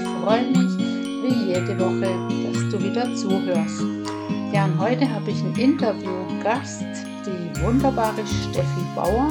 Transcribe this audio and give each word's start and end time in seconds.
ich 0.00 0.08
freue 0.22 0.46
mich 0.46 0.78
wie 1.22 1.52
jede 1.52 1.78
Woche, 1.78 2.10
dass 2.44 2.70
du 2.70 2.82
wieder 2.82 3.14
zuhörst. 3.14 3.82
Ja, 4.52 4.64
und 4.64 4.78
heute 4.78 5.08
habe 5.08 5.30
ich 5.30 5.38
einen 5.40 5.56
Interviewgast, 5.56 6.84
die 7.26 7.60
wunderbare 7.60 8.24
Steffi 8.26 8.80
Bauer. 8.94 9.30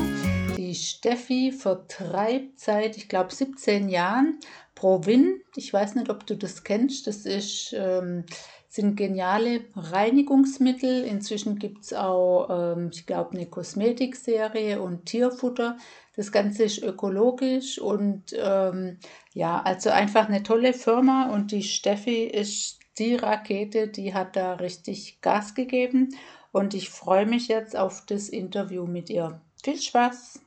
Die 0.57 0.75
Steffi 0.75 1.51
vertreibt 1.51 2.59
seit, 2.59 2.97
ich 2.97 3.09
glaube, 3.09 3.33
17 3.33 3.89
Jahren 3.89 4.39
Provin. 4.75 5.41
Ich 5.55 5.73
weiß 5.73 5.95
nicht, 5.95 6.09
ob 6.09 6.25
du 6.27 6.35
das 6.35 6.63
kennst. 6.63 7.07
Das 7.07 7.25
ist 7.25 7.73
ähm, 7.75 8.25
sind 8.69 8.95
geniale 8.95 9.61
Reinigungsmittel. 9.75 11.03
Inzwischen 11.03 11.57
gibt 11.57 11.83
es 11.83 11.93
auch, 11.93 12.75
ähm, 12.75 12.91
ich 12.93 13.05
glaube, 13.05 13.31
eine 13.31 13.47
Kosmetikserie 13.47 14.79
und 14.79 15.05
Tierfutter. 15.05 15.77
Das 16.15 16.31
Ganze 16.31 16.63
ist 16.63 16.83
ökologisch 16.83 17.79
und 17.79 18.35
ähm, 18.37 18.97
ja, 19.33 19.61
also 19.61 19.89
einfach 19.89 20.27
eine 20.27 20.43
tolle 20.43 20.73
Firma 20.73 21.33
und 21.33 21.51
die 21.51 21.63
Steffi 21.63 22.23
ist 22.25 22.79
die 22.99 23.15
Rakete, 23.15 23.87
die 23.87 24.13
hat 24.13 24.35
da 24.35 24.53
richtig 24.53 25.21
Gas 25.21 25.55
gegeben 25.55 26.15
und 26.51 26.73
ich 26.73 26.89
freue 26.89 27.25
mich 27.25 27.47
jetzt 27.47 27.75
auf 27.75 28.05
das 28.05 28.29
Interview 28.29 28.85
mit 28.85 29.09
ihr. 29.09 29.41
Viel 29.63 29.81
Spaß! 29.81 30.41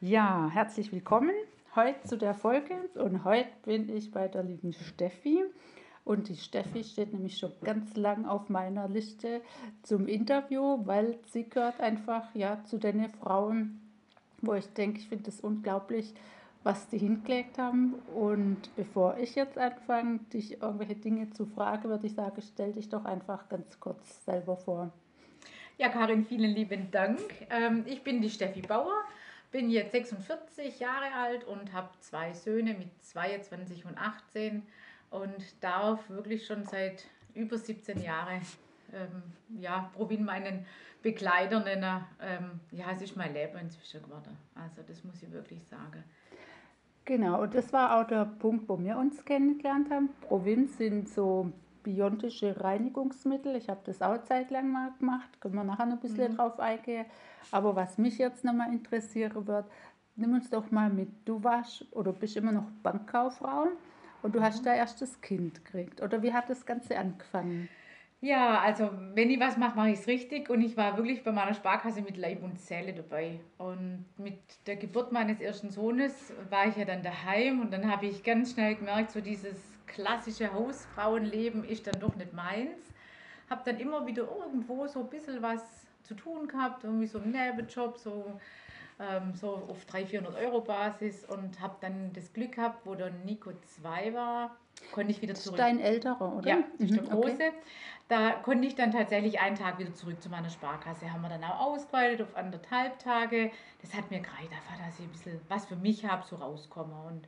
Ja, 0.00 0.50
herzlich 0.52 0.92
willkommen 0.92 1.34
heute 1.74 2.06
zu 2.06 2.16
der 2.16 2.34
Folge 2.34 2.74
und 2.94 3.24
heute 3.24 3.48
bin 3.64 3.88
ich 3.88 4.12
bei 4.12 4.28
der 4.28 4.44
lieben 4.44 4.72
Steffi. 4.72 5.42
Und 6.04 6.28
die 6.28 6.36
Steffi 6.36 6.84
steht 6.84 7.14
nämlich 7.14 7.38
schon 7.38 7.52
ganz 7.62 7.96
lang 7.96 8.26
auf 8.26 8.50
meiner 8.50 8.88
Liste 8.88 9.40
zum 9.82 10.06
Interview, 10.06 10.84
weil 10.84 11.18
sie 11.32 11.48
gehört 11.48 11.80
einfach 11.80 12.34
ja 12.34 12.62
zu 12.64 12.78
den 12.78 13.08
Frauen, 13.08 13.80
wo 14.42 14.52
ich 14.54 14.66
denke, 14.74 14.98
ich 14.98 15.08
finde 15.08 15.30
es 15.30 15.40
unglaublich, 15.40 16.12
was 16.62 16.88
die 16.88 16.98
hingelegt 16.98 17.56
haben. 17.56 17.94
Und 18.14 18.58
bevor 18.76 19.16
ich 19.16 19.34
jetzt 19.34 19.56
anfange, 19.56 20.18
dich 20.32 20.60
irgendwelche 20.60 20.96
Dinge 20.96 21.30
zu 21.30 21.46
fragen, 21.46 21.88
würde 21.88 22.06
ich 22.06 22.14
sagen, 22.14 22.42
stell 22.42 22.72
dich 22.72 22.90
doch 22.90 23.06
einfach 23.06 23.48
ganz 23.48 23.80
kurz 23.80 24.24
selber 24.26 24.56
vor. 24.56 24.92
Ja, 25.78 25.88
Karin, 25.88 26.24
vielen 26.24 26.50
lieben 26.50 26.90
Dank. 26.90 27.18
Ähm, 27.50 27.84
ich 27.86 28.02
bin 28.02 28.20
die 28.20 28.30
Steffi 28.30 28.60
Bauer, 28.60 28.94
bin 29.50 29.70
jetzt 29.70 29.92
46 29.92 30.80
Jahre 30.80 31.12
alt 31.14 31.44
und 31.44 31.72
habe 31.72 31.88
zwei 32.00 32.32
Söhne 32.34 32.74
mit 32.74 32.88
22 33.04 33.84
und 33.86 33.98
18 33.98 34.62
und 35.14 35.62
darf 35.62 36.08
wirklich 36.10 36.44
schon 36.46 36.64
seit 36.64 37.04
über 37.34 37.56
17 37.56 38.02
Jahren 38.02 38.40
ähm, 38.92 39.22
ja, 39.60 39.90
Provin 39.94 40.24
meinen 40.24 40.66
Begleiter 41.02 41.60
nennen. 41.60 42.04
Ähm, 42.20 42.60
ja, 42.72 42.86
es 42.92 43.02
ist 43.02 43.16
mein 43.16 43.32
Leben 43.32 43.58
inzwischen 43.58 44.02
geworden. 44.02 44.36
Also 44.54 44.82
das 44.86 45.04
muss 45.04 45.22
ich 45.22 45.30
wirklich 45.30 45.62
sagen. 45.64 46.02
Genau, 47.04 47.42
und 47.42 47.54
das 47.54 47.72
war 47.72 48.00
auch 48.00 48.06
der 48.06 48.24
Punkt, 48.24 48.68
wo 48.68 48.78
wir 48.78 48.96
uns 48.96 49.24
kennengelernt 49.24 49.90
haben. 49.90 50.08
Provin 50.22 50.66
sind 50.66 51.08
so 51.08 51.52
biontische 51.82 52.58
Reinigungsmittel. 52.60 53.54
Ich 53.56 53.68
habe 53.68 53.80
das 53.84 54.00
auch 54.00 54.22
zeitlang 54.24 54.72
mal 54.72 54.92
gemacht, 54.98 55.40
können 55.40 55.54
wir 55.54 55.64
nachher 55.64 55.86
noch 55.86 55.96
ein 55.96 56.00
bisschen 56.00 56.32
mhm. 56.32 56.36
drauf 56.36 56.58
eingehen. 56.58 57.04
Aber 57.50 57.76
was 57.76 57.98
mich 57.98 58.16
jetzt 58.18 58.42
nochmal 58.42 58.72
interessieren 58.72 59.46
wird, 59.46 59.66
nimm 60.16 60.32
uns 60.32 60.48
doch 60.48 60.70
mal 60.70 60.88
mit. 60.88 61.10
Du 61.28 61.44
warst 61.44 61.86
oder 61.92 62.12
bist 62.12 62.36
immer 62.36 62.52
noch 62.52 62.70
Bankkauffrau. 62.82 63.68
Und 64.24 64.34
du 64.34 64.40
hast 64.40 64.60
mhm. 64.60 64.64
dein 64.64 64.78
erstes 64.78 65.20
Kind 65.20 65.62
gekriegt. 65.66 66.00
Oder 66.00 66.22
wie 66.22 66.32
hat 66.32 66.48
das 66.48 66.64
Ganze 66.64 66.98
angefangen? 66.98 67.68
Ja, 68.22 68.58
also 68.58 68.88
wenn 69.12 69.28
ich 69.28 69.38
was 69.38 69.58
mache, 69.58 69.76
mache 69.76 69.90
ich 69.90 69.98
es 69.98 70.06
richtig. 70.06 70.48
Und 70.48 70.62
ich 70.62 70.78
war 70.78 70.96
wirklich 70.96 71.22
bei 71.22 71.30
meiner 71.30 71.52
Sparkasse 71.52 72.00
mit 72.00 72.16
Leib 72.16 72.42
und 72.42 72.58
Seele 72.58 72.94
dabei. 72.94 73.38
Und 73.58 74.06
mit 74.16 74.38
der 74.66 74.76
Geburt 74.76 75.12
meines 75.12 75.42
ersten 75.42 75.68
Sohnes 75.68 76.32
war 76.48 76.66
ich 76.66 76.74
ja 76.74 76.86
dann 76.86 77.02
daheim. 77.02 77.60
Und 77.60 77.70
dann 77.70 77.90
habe 77.92 78.06
ich 78.06 78.24
ganz 78.24 78.54
schnell 78.54 78.76
gemerkt, 78.76 79.10
so 79.10 79.20
dieses 79.20 79.60
klassische 79.86 80.50
Hausfrauenleben 80.54 81.62
ist 81.62 81.86
dann 81.86 82.00
doch 82.00 82.16
nicht 82.16 82.32
meins. 82.32 82.94
Habe 83.50 83.60
dann 83.66 83.78
immer 83.78 84.06
wieder 84.06 84.22
irgendwo 84.22 84.86
so 84.86 85.00
ein 85.00 85.10
bisschen 85.10 85.42
was 85.42 85.86
zu 86.02 86.14
tun 86.14 86.48
gehabt, 86.48 86.82
irgendwie 86.82 87.06
so 87.06 87.18
einen 87.18 87.32
Nebenjob, 87.32 87.98
so 87.98 88.40
ähm, 89.00 89.34
so 89.34 89.54
auf 89.68 89.84
300, 89.86 90.10
400 90.10 90.36
Euro 90.44 90.60
Basis 90.60 91.24
und 91.24 91.60
habe 91.60 91.76
dann 91.80 92.12
das 92.12 92.32
Glück 92.32 92.52
gehabt, 92.52 92.86
wo 92.86 92.94
der 92.94 93.10
Nico 93.10 93.50
2 93.80 94.14
war, 94.14 94.56
konnte 94.92 95.10
ich 95.10 95.22
wieder 95.22 95.34
zurück. 95.34 95.58
Dein 95.58 95.80
älterer, 95.80 96.36
oder? 96.36 96.48
Ja, 96.48 96.58
das 96.78 96.90
ist 96.90 96.96
der 96.96 97.02
mhm, 97.02 97.10
große. 97.10 97.34
Okay. 97.34 97.52
Da 98.08 98.32
konnte 98.32 98.68
ich 98.68 98.74
dann 98.74 98.92
tatsächlich 98.92 99.40
einen 99.40 99.56
Tag 99.56 99.78
wieder 99.78 99.94
zurück 99.94 100.20
zu 100.22 100.28
meiner 100.28 100.50
Sparkasse. 100.50 101.10
Haben 101.10 101.22
wir 101.22 101.30
dann 101.30 101.42
auch 101.44 101.60
ausgeweitet 101.60 102.22
auf 102.22 102.36
anderthalb 102.36 102.98
Tage. 102.98 103.50
Das 103.80 103.94
hat 103.94 104.10
mir 104.10 104.20
gereicht, 104.20 104.52
einfach, 104.52 104.84
dass 104.84 104.98
ich 104.98 105.06
ein 105.06 105.12
bisschen 105.12 105.40
was 105.48 105.66
für 105.66 105.76
mich 105.76 106.04
habe, 106.04 106.24
so 106.26 106.36
rauskomme. 106.36 106.94
Und 107.08 107.26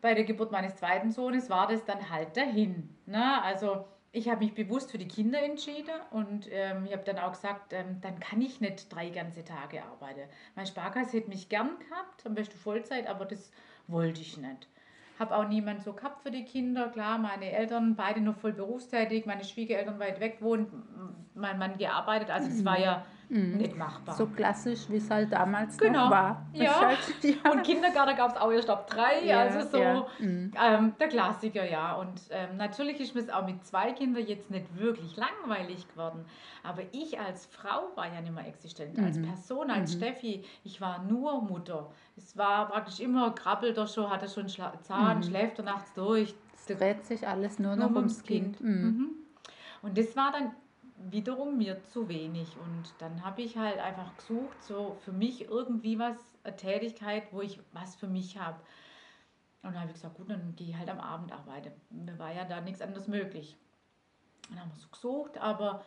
bei 0.00 0.14
der 0.14 0.24
Geburt 0.24 0.50
meines 0.52 0.74
zweiten 0.76 1.12
Sohnes 1.12 1.48
war 1.48 1.68
das 1.68 1.84
dann 1.84 2.10
halt 2.10 2.36
dahin. 2.36 2.94
Ne? 3.06 3.42
Also 3.42 3.84
ich 4.14 4.28
habe 4.28 4.44
mich 4.44 4.54
bewusst 4.54 4.92
für 4.92 4.98
die 4.98 5.08
Kinder 5.08 5.42
entschieden 5.42 5.94
und 6.12 6.46
ähm, 6.52 6.84
ich 6.86 6.92
habe 6.92 7.02
dann 7.02 7.18
auch 7.18 7.32
gesagt, 7.32 7.72
ähm, 7.72 8.00
dann 8.00 8.20
kann 8.20 8.40
ich 8.40 8.60
nicht 8.60 8.94
drei 8.94 9.10
ganze 9.10 9.44
Tage 9.44 9.82
arbeiten. 9.82 10.28
Mein 10.54 10.66
Sparkasse 10.66 11.16
hätte 11.16 11.28
mich 11.28 11.48
gern 11.48 11.70
gehabt, 11.80 12.24
am 12.24 12.34
besten 12.34 12.56
Vollzeit, 12.56 13.08
aber 13.08 13.24
das 13.24 13.50
wollte 13.88 14.20
ich 14.20 14.36
nicht. 14.36 14.68
Habe 15.18 15.36
auch 15.36 15.48
niemand 15.48 15.82
so 15.82 15.92
gehabt 15.92 16.22
für 16.22 16.30
die 16.30 16.44
Kinder. 16.44 16.88
Klar, 16.90 17.18
meine 17.18 17.50
Eltern 17.50 17.96
beide 17.96 18.20
noch 18.20 18.36
voll 18.36 18.52
berufstätig, 18.52 19.26
meine 19.26 19.44
Schwiegereltern 19.44 19.98
weit 19.98 20.20
weg 20.20 20.38
wohnen, 20.40 21.26
mein 21.34 21.58
Mann 21.58 21.76
gearbeitet. 21.76 22.30
Also 22.30 22.48
das 22.48 22.64
war 22.64 22.78
ja 22.78 23.04
mhm. 23.28 23.56
nicht 23.56 23.76
machbar. 23.76 24.14
So 24.14 24.26
klassisch, 24.26 24.88
wie 24.88 24.96
es 24.96 25.10
halt 25.10 25.32
damals 25.32 25.76
genau. 25.78 26.04
noch 26.04 26.10
war. 26.10 26.46
Ja. 26.52 26.80
Halt, 26.80 26.98
ja. 27.22 27.50
Und 27.50 27.62
Kindergarten 27.62 28.16
gab 28.16 28.30
es 28.30 28.36
auch 28.36 28.50
erst 28.50 28.70
ab 28.70 28.88
drei. 28.88 29.24
Ja, 29.24 29.40
also 29.40 29.68
so 29.68 29.78
ja. 29.78 30.06
mhm. 30.18 30.52
ähm, 30.62 30.92
der 30.98 31.08
Klassiker, 31.08 31.68
ja. 31.68 31.94
Und 31.94 32.20
ähm, 32.30 32.56
natürlich 32.56 33.00
ist 33.00 33.14
mir 33.14 33.24
auch 33.36 33.46
mit 33.46 33.64
zwei 33.64 33.92
Kindern 33.92 34.26
jetzt 34.26 34.50
nicht 34.50 34.78
wirklich 34.78 35.16
langweilig 35.16 35.88
geworden. 35.88 36.24
Aber 36.62 36.82
ich 36.92 37.18
als 37.18 37.46
Frau 37.46 37.94
war 37.94 38.12
ja 38.12 38.20
nicht 38.20 38.34
mehr 38.34 38.46
existent. 38.46 38.96
Mhm. 38.96 39.04
Als 39.04 39.20
Person, 39.20 39.70
als 39.70 39.94
mhm. 39.94 39.98
Steffi, 39.98 40.44
ich 40.64 40.80
war 40.80 41.02
nur 41.02 41.42
Mutter. 41.42 41.90
Es 42.16 42.36
war 42.36 42.68
praktisch 42.68 43.00
immer, 43.00 43.30
krabbelt 43.34 43.76
er 43.76 43.86
schon, 43.86 44.10
hat 44.10 44.22
er 44.22 44.28
schon 44.28 44.48
Schla 44.48 44.72
Zahn, 44.82 45.18
mhm. 45.18 45.22
schläft 45.24 45.58
er 45.58 45.64
nachts 45.64 45.92
durch. 45.94 46.34
Es 46.54 46.66
dreht 46.66 47.04
sich 47.04 47.26
alles 47.26 47.58
nur 47.58 47.76
noch 47.76 47.94
ums 47.94 48.22
Kind. 48.22 48.56
kind. 48.56 48.60
Mhm. 48.60 49.10
Und 49.82 49.98
das 49.98 50.16
war 50.16 50.32
dann 50.32 50.52
wiederum 51.10 51.58
mir 51.58 51.82
zu 51.84 52.08
wenig. 52.08 52.48
Und 52.56 52.92
dann 52.98 53.24
habe 53.24 53.42
ich 53.42 53.56
halt 53.56 53.78
einfach 53.78 54.16
gesucht, 54.16 54.62
so 54.62 54.96
für 55.04 55.12
mich 55.12 55.48
irgendwie 55.48 55.98
was, 55.98 56.16
eine 56.44 56.56
Tätigkeit, 56.56 57.24
wo 57.32 57.40
ich 57.40 57.60
was 57.72 57.96
für 57.96 58.06
mich 58.06 58.38
habe. 58.38 58.58
Und 59.62 59.72
dann 59.72 59.80
habe 59.80 59.90
ich 59.90 59.94
gesagt, 59.94 60.16
gut, 60.16 60.28
dann 60.30 60.54
gehe 60.56 60.68
ich 60.68 60.76
halt 60.76 60.90
am 60.90 61.00
Abend 61.00 61.32
arbeiten. 61.32 61.72
Mir 61.90 62.18
war 62.18 62.32
ja 62.32 62.44
da 62.44 62.60
nichts 62.60 62.82
anderes 62.82 63.08
möglich. 63.08 63.56
Dann 64.50 64.60
haben 64.60 64.70
wir 64.74 64.80
so 64.80 64.88
gesucht, 64.88 65.38
aber 65.38 65.82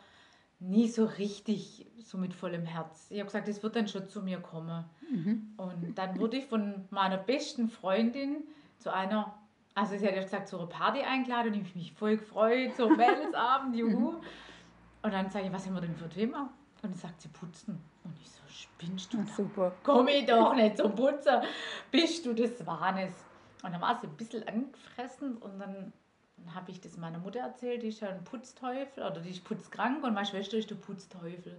nie 0.60 0.88
so 0.88 1.04
richtig, 1.04 1.86
so 2.02 2.18
mit 2.18 2.34
vollem 2.34 2.64
Herz. 2.64 3.06
Ich 3.10 3.18
habe 3.18 3.26
gesagt, 3.26 3.48
es 3.48 3.62
wird 3.62 3.76
dann 3.76 3.86
schon 3.86 4.08
zu 4.08 4.22
mir 4.22 4.40
kommen. 4.40 4.84
Mhm. 5.08 5.54
Und 5.56 5.96
dann 5.96 6.18
wurde 6.18 6.38
ich 6.38 6.46
von 6.46 6.86
meiner 6.90 7.18
besten 7.18 7.68
Freundin 7.68 8.42
zu 8.78 8.92
einer, 8.92 9.34
also 9.74 9.96
sie 9.96 10.06
hat 10.06 10.16
ja 10.16 10.22
gesagt, 10.22 10.48
zu 10.48 10.58
einer 10.58 10.66
Party 10.66 11.02
eingeladen 11.02 11.54
und 11.54 11.60
ich 11.60 11.74
mich 11.76 11.92
voll 11.92 12.16
gefreut, 12.16 12.74
so 12.76 12.88
Mädelsabend, 12.96 13.76
juhu. 13.76 14.20
Und 15.08 15.14
dann 15.14 15.30
sage 15.30 15.46
ich, 15.46 15.52
was 15.54 15.64
haben 15.64 15.72
wir 15.72 15.80
denn 15.80 15.96
für 15.96 16.04
ein 16.04 16.10
Thema? 16.10 16.42
Und 16.42 16.84
dann 16.84 16.92
sagt 16.92 17.22
sie, 17.22 17.28
putzen. 17.28 17.80
Und 18.04 18.14
ich 18.20 18.28
so, 18.28 18.42
spinnst 18.46 19.14
du? 19.14 19.24
Ach, 19.26 19.34
super. 19.34 19.72
Komm 19.82 20.06
ich 20.08 20.26
doch 20.26 20.54
nicht 20.54 20.76
zum 20.76 20.94
Putzen. 20.94 21.40
Bist 21.90 22.26
du 22.26 22.34
des 22.34 22.66
Wahnes? 22.66 23.14
Und 23.62 23.72
dann 23.72 23.80
war 23.80 23.98
sie 23.98 24.06
ein 24.06 24.16
bisschen 24.18 24.46
angefressen 24.46 25.38
und 25.38 25.58
dann 25.58 25.94
habe 26.54 26.70
ich 26.70 26.82
das 26.82 26.98
meiner 26.98 27.18
Mutter 27.18 27.40
erzählt, 27.40 27.82
die 27.82 27.88
ist 27.88 28.00
ja 28.00 28.10
ein 28.10 28.22
Putzteufel 28.22 29.02
oder 29.02 29.22
die 29.22 29.30
ist 29.30 29.44
putzkrank 29.44 30.04
und 30.04 30.12
meine 30.12 30.26
Schwester 30.26 30.58
ist 30.58 30.68
der 30.68 30.76
Putzteufel. 30.76 31.56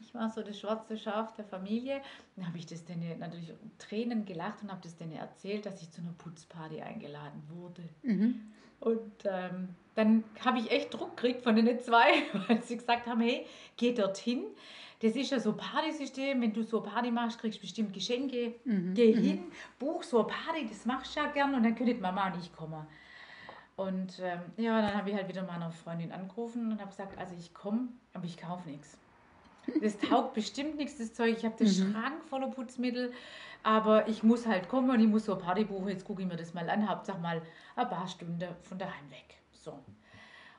Ich 0.00 0.12
war 0.12 0.28
so 0.28 0.42
das 0.42 0.58
schwarze 0.58 0.98
Schaf 0.98 1.32
der 1.34 1.44
Familie. 1.44 2.00
Dann 2.34 2.48
habe 2.48 2.58
ich 2.58 2.66
das 2.66 2.84
denen 2.84 3.20
natürlich 3.20 3.52
Tränen 3.78 4.24
gelacht 4.24 4.64
und 4.64 4.72
habe 4.72 4.80
das 4.82 4.96
denen 4.96 5.12
erzählt, 5.12 5.64
dass 5.64 5.80
ich 5.80 5.92
zu 5.92 6.00
einer 6.00 6.12
Putzparty 6.18 6.82
eingeladen 6.82 7.40
wurde. 7.50 7.88
Mhm. 8.02 8.50
Und 8.80 9.12
ähm, 9.24 9.68
dann 9.94 10.24
habe 10.44 10.58
ich 10.58 10.70
echt 10.70 10.92
Druck 10.92 11.16
gekriegt 11.16 11.42
von 11.42 11.54
den 11.54 11.78
zwei, 11.80 12.22
weil 12.48 12.62
sie 12.62 12.76
gesagt 12.76 13.06
haben, 13.06 13.20
hey, 13.20 13.46
geh 13.76 13.92
dorthin. 13.92 14.44
Das 15.02 15.16
ist 15.16 15.30
ja 15.30 15.40
so 15.40 15.50
ein 15.52 15.56
Partysystem, 15.56 16.42
wenn 16.42 16.52
du 16.52 16.62
so 16.62 16.82
eine 16.82 16.90
Party 16.90 17.10
machst, 17.10 17.38
kriegst 17.38 17.58
du 17.58 17.62
bestimmt 17.62 17.94
Geschenke. 17.94 18.54
Mhm. 18.64 18.92
Geh 18.94 19.14
mhm. 19.14 19.22
hin, 19.22 19.44
buch 19.78 20.02
so 20.02 20.18
eine 20.18 20.28
Party, 20.28 20.66
das 20.68 20.84
machst 20.84 21.16
du 21.16 21.20
ja 21.20 21.26
gern 21.26 21.54
und 21.54 21.62
dann 21.62 21.74
könnte 21.74 21.94
Mama 21.94 22.30
nicht 22.30 22.54
kommen. 22.54 22.86
Und 23.76 24.20
ähm, 24.22 24.40
ja, 24.58 24.82
dann 24.82 24.94
habe 24.94 25.08
ich 25.08 25.16
halt 25.16 25.26
wieder 25.28 25.42
meiner 25.42 25.70
Freundin 25.70 26.12
angerufen 26.12 26.70
und 26.70 26.80
habe 26.80 26.90
gesagt, 26.90 27.16
also 27.16 27.34
ich 27.38 27.54
komme, 27.54 27.88
aber 28.12 28.26
ich 28.26 28.36
kaufe 28.36 28.68
nichts. 28.68 28.98
Das 29.80 29.98
taugt 29.98 30.34
bestimmt 30.34 30.76
nichts, 30.76 30.98
das 30.98 31.12
Zeug. 31.14 31.36
Ich 31.36 31.44
habe 31.44 31.56
den 31.56 31.68
mhm. 31.68 31.92
Schrank 31.92 32.24
voller 32.24 32.48
Putzmittel, 32.48 33.12
aber 33.62 34.08
ich 34.08 34.22
muss 34.22 34.46
halt 34.46 34.68
kommen 34.68 34.90
und 34.90 35.00
ich 35.00 35.06
muss 35.06 35.26
so 35.26 35.34
eine 35.34 35.42
Party 35.42 35.64
buchen. 35.64 35.88
Jetzt 35.88 36.04
gucke 36.04 36.22
ich 36.22 36.28
mir 36.28 36.36
das 36.36 36.54
mal 36.54 36.68
an, 36.68 36.88
Hauptsache 36.88 37.18
mal 37.18 37.42
ein 37.76 37.88
paar 37.88 38.08
Stunden 38.08 38.42
von 38.62 38.78
daheim 38.78 39.10
weg. 39.10 39.36
So. 39.52 39.78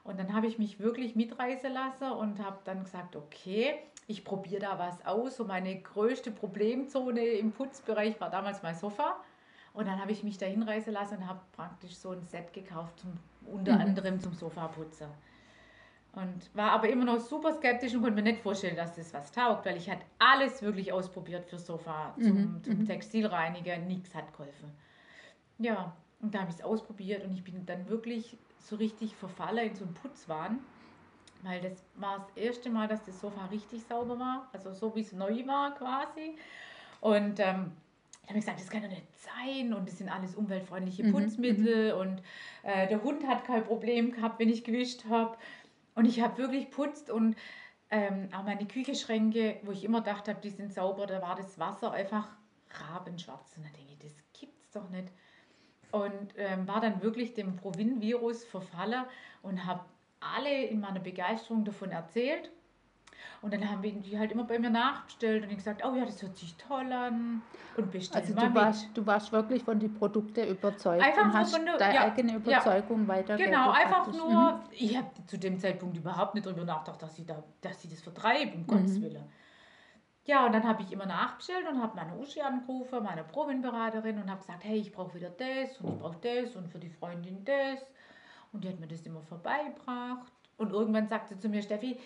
Und 0.04 0.20
dann 0.20 0.34
habe 0.34 0.48
ich 0.48 0.58
mich 0.58 0.80
wirklich 0.80 1.16
mitreißen 1.16 1.72
lassen 1.72 2.12
und 2.12 2.40
habe 2.44 2.58
dann 2.64 2.84
gesagt, 2.84 3.16
okay, 3.16 3.76
ich 4.08 4.24
probiere 4.24 4.62
da 4.62 4.80
was 4.80 5.06
aus. 5.06 5.38
So 5.38 5.46
meine 5.46 5.80
größte 5.80 6.32
Problemzone 6.32 7.22
im 7.24 7.52
Putzbereich 7.52 8.20
war 8.20 8.30
damals 8.30 8.64
mein 8.64 8.76
Sofa. 8.76 9.18
Und 9.74 9.88
dann 9.88 10.02
habe 10.02 10.12
ich 10.12 10.24
mich 10.24 10.38
da 10.38 10.46
hinreißen 10.48 10.92
lassen 10.92 11.18
und 11.18 11.28
habe 11.28 11.40
praktisch 11.54 11.96
so 11.96 12.12
ein 12.12 12.24
Set 12.28 12.52
gekauft, 12.52 13.00
zum, 13.00 13.14
unter 13.54 13.76
Mhm. 13.76 13.82
anderem 13.82 14.20
zum 14.20 14.34
Sofaputzen. 14.34 15.08
Und 16.14 16.54
war 16.56 16.72
aber 16.72 16.90
immer 16.90 17.06
noch 17.06 17.20
super 17.20 17.54
skeptisch 17.54 17.94
und 17.96 18.02
konnte 18.02 18.16
mir 18.22 18.30
nicht 18.32 18.42
vorstellen, 18.42 18.76
dass 18.76 18.96
das 18.96 19.14
was 19.14 19.32
taugt, 19.32 19.66
weil 19.66 19.78
ich 19.78 19.90
hatte 19.90 20.06
alles 20.20 20.62
wirklich 20.62 20.92
ausprobiert 20.92 21.46
für 21.46 21.58
Sofa, 21.58 22.18
zum, 22.20 22.62
Mhm, 22.62 22.64
zum 22.64 22.80
mhm. 22.80 22.86
Textilreiniger, 22.86 23.78
nichts 23.78 24.14
hat 24.14 24.34
geholfen. 24.34 24.72
Ja, 25.58 25.96
und 26.22 26.34
da 26.36 26.42
habe 26.42 26.50
ich 26.52 26.58
es 26.58 26.64
ausprobiert 26.64 27.24
und 27.26 27.34
ich 27.34 27.44
bin 27.44 27.66
dann 27.66 27.88
wirklich 27.90 28.38
so 28.60 28.76
richtig 28.76 29.16
verfallen 29.16 29.70
in 29.70 29.76
so 29.76 29.86
einen 29.86 29.94
Putzwahn, 29.94 30.60
weil 31.42 31.62
das 31.62 31.86
war 31.96 32.20
das 32.20 32.38
erste 32.38 32.70
Mal, 32.70 32.88
dass 32.88 33.04
das 33.04 33.20
Sofa 33.20 33.46
richtig 33.48 33.86
sauber 33.86 34.20
war, 34.20 34.50
also 34.54 34.74
so 34.74 34.96
wie 34.96 35.02
es 35.02 35.14
neu 35.14 35.46
war 35.48 35.76
quasi. 35.76 36.36
Und 37.00 37.40
ähm, 37.40 37.72
ich 38.24 38.30
habe 38.30 38.40
gesagt, 38.40 38.60
das 38.60 38.70
kann 38.70 38.84
doch 38.84 38.90
nicht 38.90 39.04
sein 39.18 39.74
und 39.74 39.88
das 39.88 39.98
sind 39.98 40.10
alles 40.10 40.36
umweltfreundliche 40.36 41.04
Mhm, 41.04 41.12
Putzmittel 41.12 41.94
und 41.94 42.22
äh, 42.64 42.88
der 42.88 43.04
Hund 43.04 43.28
hat 43.28 43.46
kein 43.46 43.64
Problem 43.64 44.12
gehabt, 44.12 44.40
wenn 44.40 44.50
ich 44.50 44.64
gewischt 44.64 45.06
habe. 45.10 45.38
Und 45.96 46.06
ich 46.06 46.22
habe 46.22 46.38
wirklich 46.38 46.72
putzt 46.72 47.10
und 47.10 47.36
ähm, 47.90 48.30
auch 48.34 48.44
meine 48.44 48.66
Küchenschränke, 48.66 49.60
wo 49.64 49.72
ich 49.72 49.84
immer 49.84 50.00
gedacht 50.00 50.28
habe, 50.28 50.40
die 50.42 50.50
sind 50.50 50.74
sauber, 50.74 51.06
da 51.06 51.22
war 51.22 51.36
das 51.36 51.60
Wasser 51.60 51.92
einfach 51.92 52.28
rabenschwarz. 52.70 53.58
Und 53.58 53.66
da 53.66 53.70
denke 53.78 53.94
ich, 53.94 54.00
das 54.00 54.24
gibt's 54.40 54.72
doch 54.72 54.90
nicht. 54.90 55.12
Und 55.92 56.34
ähm, 56.38 56.68
war 56.68 56.80
dann 56.80 57.02
wirklich 57.02 57.34
dem 57.34 57.58
Provin-Virus 57.58 58.46
verfallen 58.46 59.04
und 59.42 59.66
habe 59.66 59.84
alle 60.22 60.66
in 60.66 60.80
meiner 60.80 61.02
Begeisterung 61.02 61.66
davon 61.66 61.92
erzählt. 61.92 62.50
Und 63.42 63.52
dann 63.54 63.68
haben 63.68 63.82
wir 63.82 63.92
die 63.94 64.20
halt 64.20 64.32
immer 64.32 64.44
bei 64.44 64.60
mir 64.60 64.70
nachbestellt 64.70 65.44
und 65.44 65.50
ich 65.50 65.58
gesagt, 65.58 65.84
oh 65.84 65.96
ja, 65.96 66.06
das 66.06 66.22
hört 66.22 66.38
sich 66.38 66.56
toll 66.58 66.92
an 66.94 67.42
und 67.76 67.90
bestell 67.92 68.22
Also 68.22 68.36
mal 68.36 68.42
du 68.42 68.48
mit. 68.48 68.56
warst, 68.56 68.90
du 68.94 69.06
warst 69.08 69.32
wirklich 69.32 69.64
von 69.64 69.80
den 69.80 69.92
Produkten 69.96 70.48
überzeugt 70.48 71.04
Einfach 71.04 71.24
und 71.24 71.30
nur 71.30 71.38
hast 71.40 71.56
von 71.56 71.66
der- 71.66 71.78
deine 71.78 71.96
ja, 71.96 72.02
eigene 72.04 72.32
ja. 72.34 72.38
Überzeugung 72.38 73.08
weitergegeben. 73.08 73.52
Genau, 73.52 73.72
einfach 73.72 74.04
praktisch. 74.04 74.18
nur, 74.22 74.60
ich 74.72 74.96
habe 74.96 75.08
zu 75.26 75.40
dem 75.40 75.58
Zeitpunkt 75.60 75.98
überhaupt 75.98 76.36
nicht 76.36 76.46
darüber 76.46 76.66
nachgedacht, 76.66 77.02
dass 77.02 77.16
sie, 77.16 77.26
da, 77.26 77.44
dass 77.62 77.82
sie 77.82 77.90
das 77.90 78.02
vertreiben, 78.02 78.54
um 78.54 78.68
Gottes 78.68 79.00
Mhm. 79.00 79.04
Willen. 79.04 79.24
Ja, 80.26 80.46
und 80.46 80.52
dann 80.54 80.68
habe 80.68 80.84
ich 80.84 80.92
immer 80.92 81.08
nachbestellt 81.08 81.68
und 81.68 81.82
habe 81.82 81.96
meine 81.96 82.16
Uschi 82.18 82.42
angerufen, 82.42 83.02
meine 83.04 83.24
Provin-Beraterin 83.24 84.22
und 84.22 84.30
habe 84.30 84.40
gesagt, 84.42 84.64
hey, 84.64 84.78
ich 84.78 84.92
brauche 84.92 85.16
wieder 85.16 85.32
das 85.32 85.80
und 85.82 85.94
ich 85.94 86.00
brauche 86.00 86.18
das 86.22 86.56
und 86.56 86.68
für 86.70 86.78
die 86.78 86.90
Freundin 86.92 87.44
das. 87.44 87.80
Und 88.54 88.64
die 88.64 88.70
hat 88.70 88.80
mir 88.80 88.88
das 88.88 89.02
immer 89.02 89.24
vorbeigebracht. 89.24 90.32
Und 90.58 90.74
irgendwann 90.74 91.08
sagte 91.08 91.34
sie 91.34 91.40
zu 91.40 91.50
mir, 91.50 91.64
Steffi, 91.64 92.00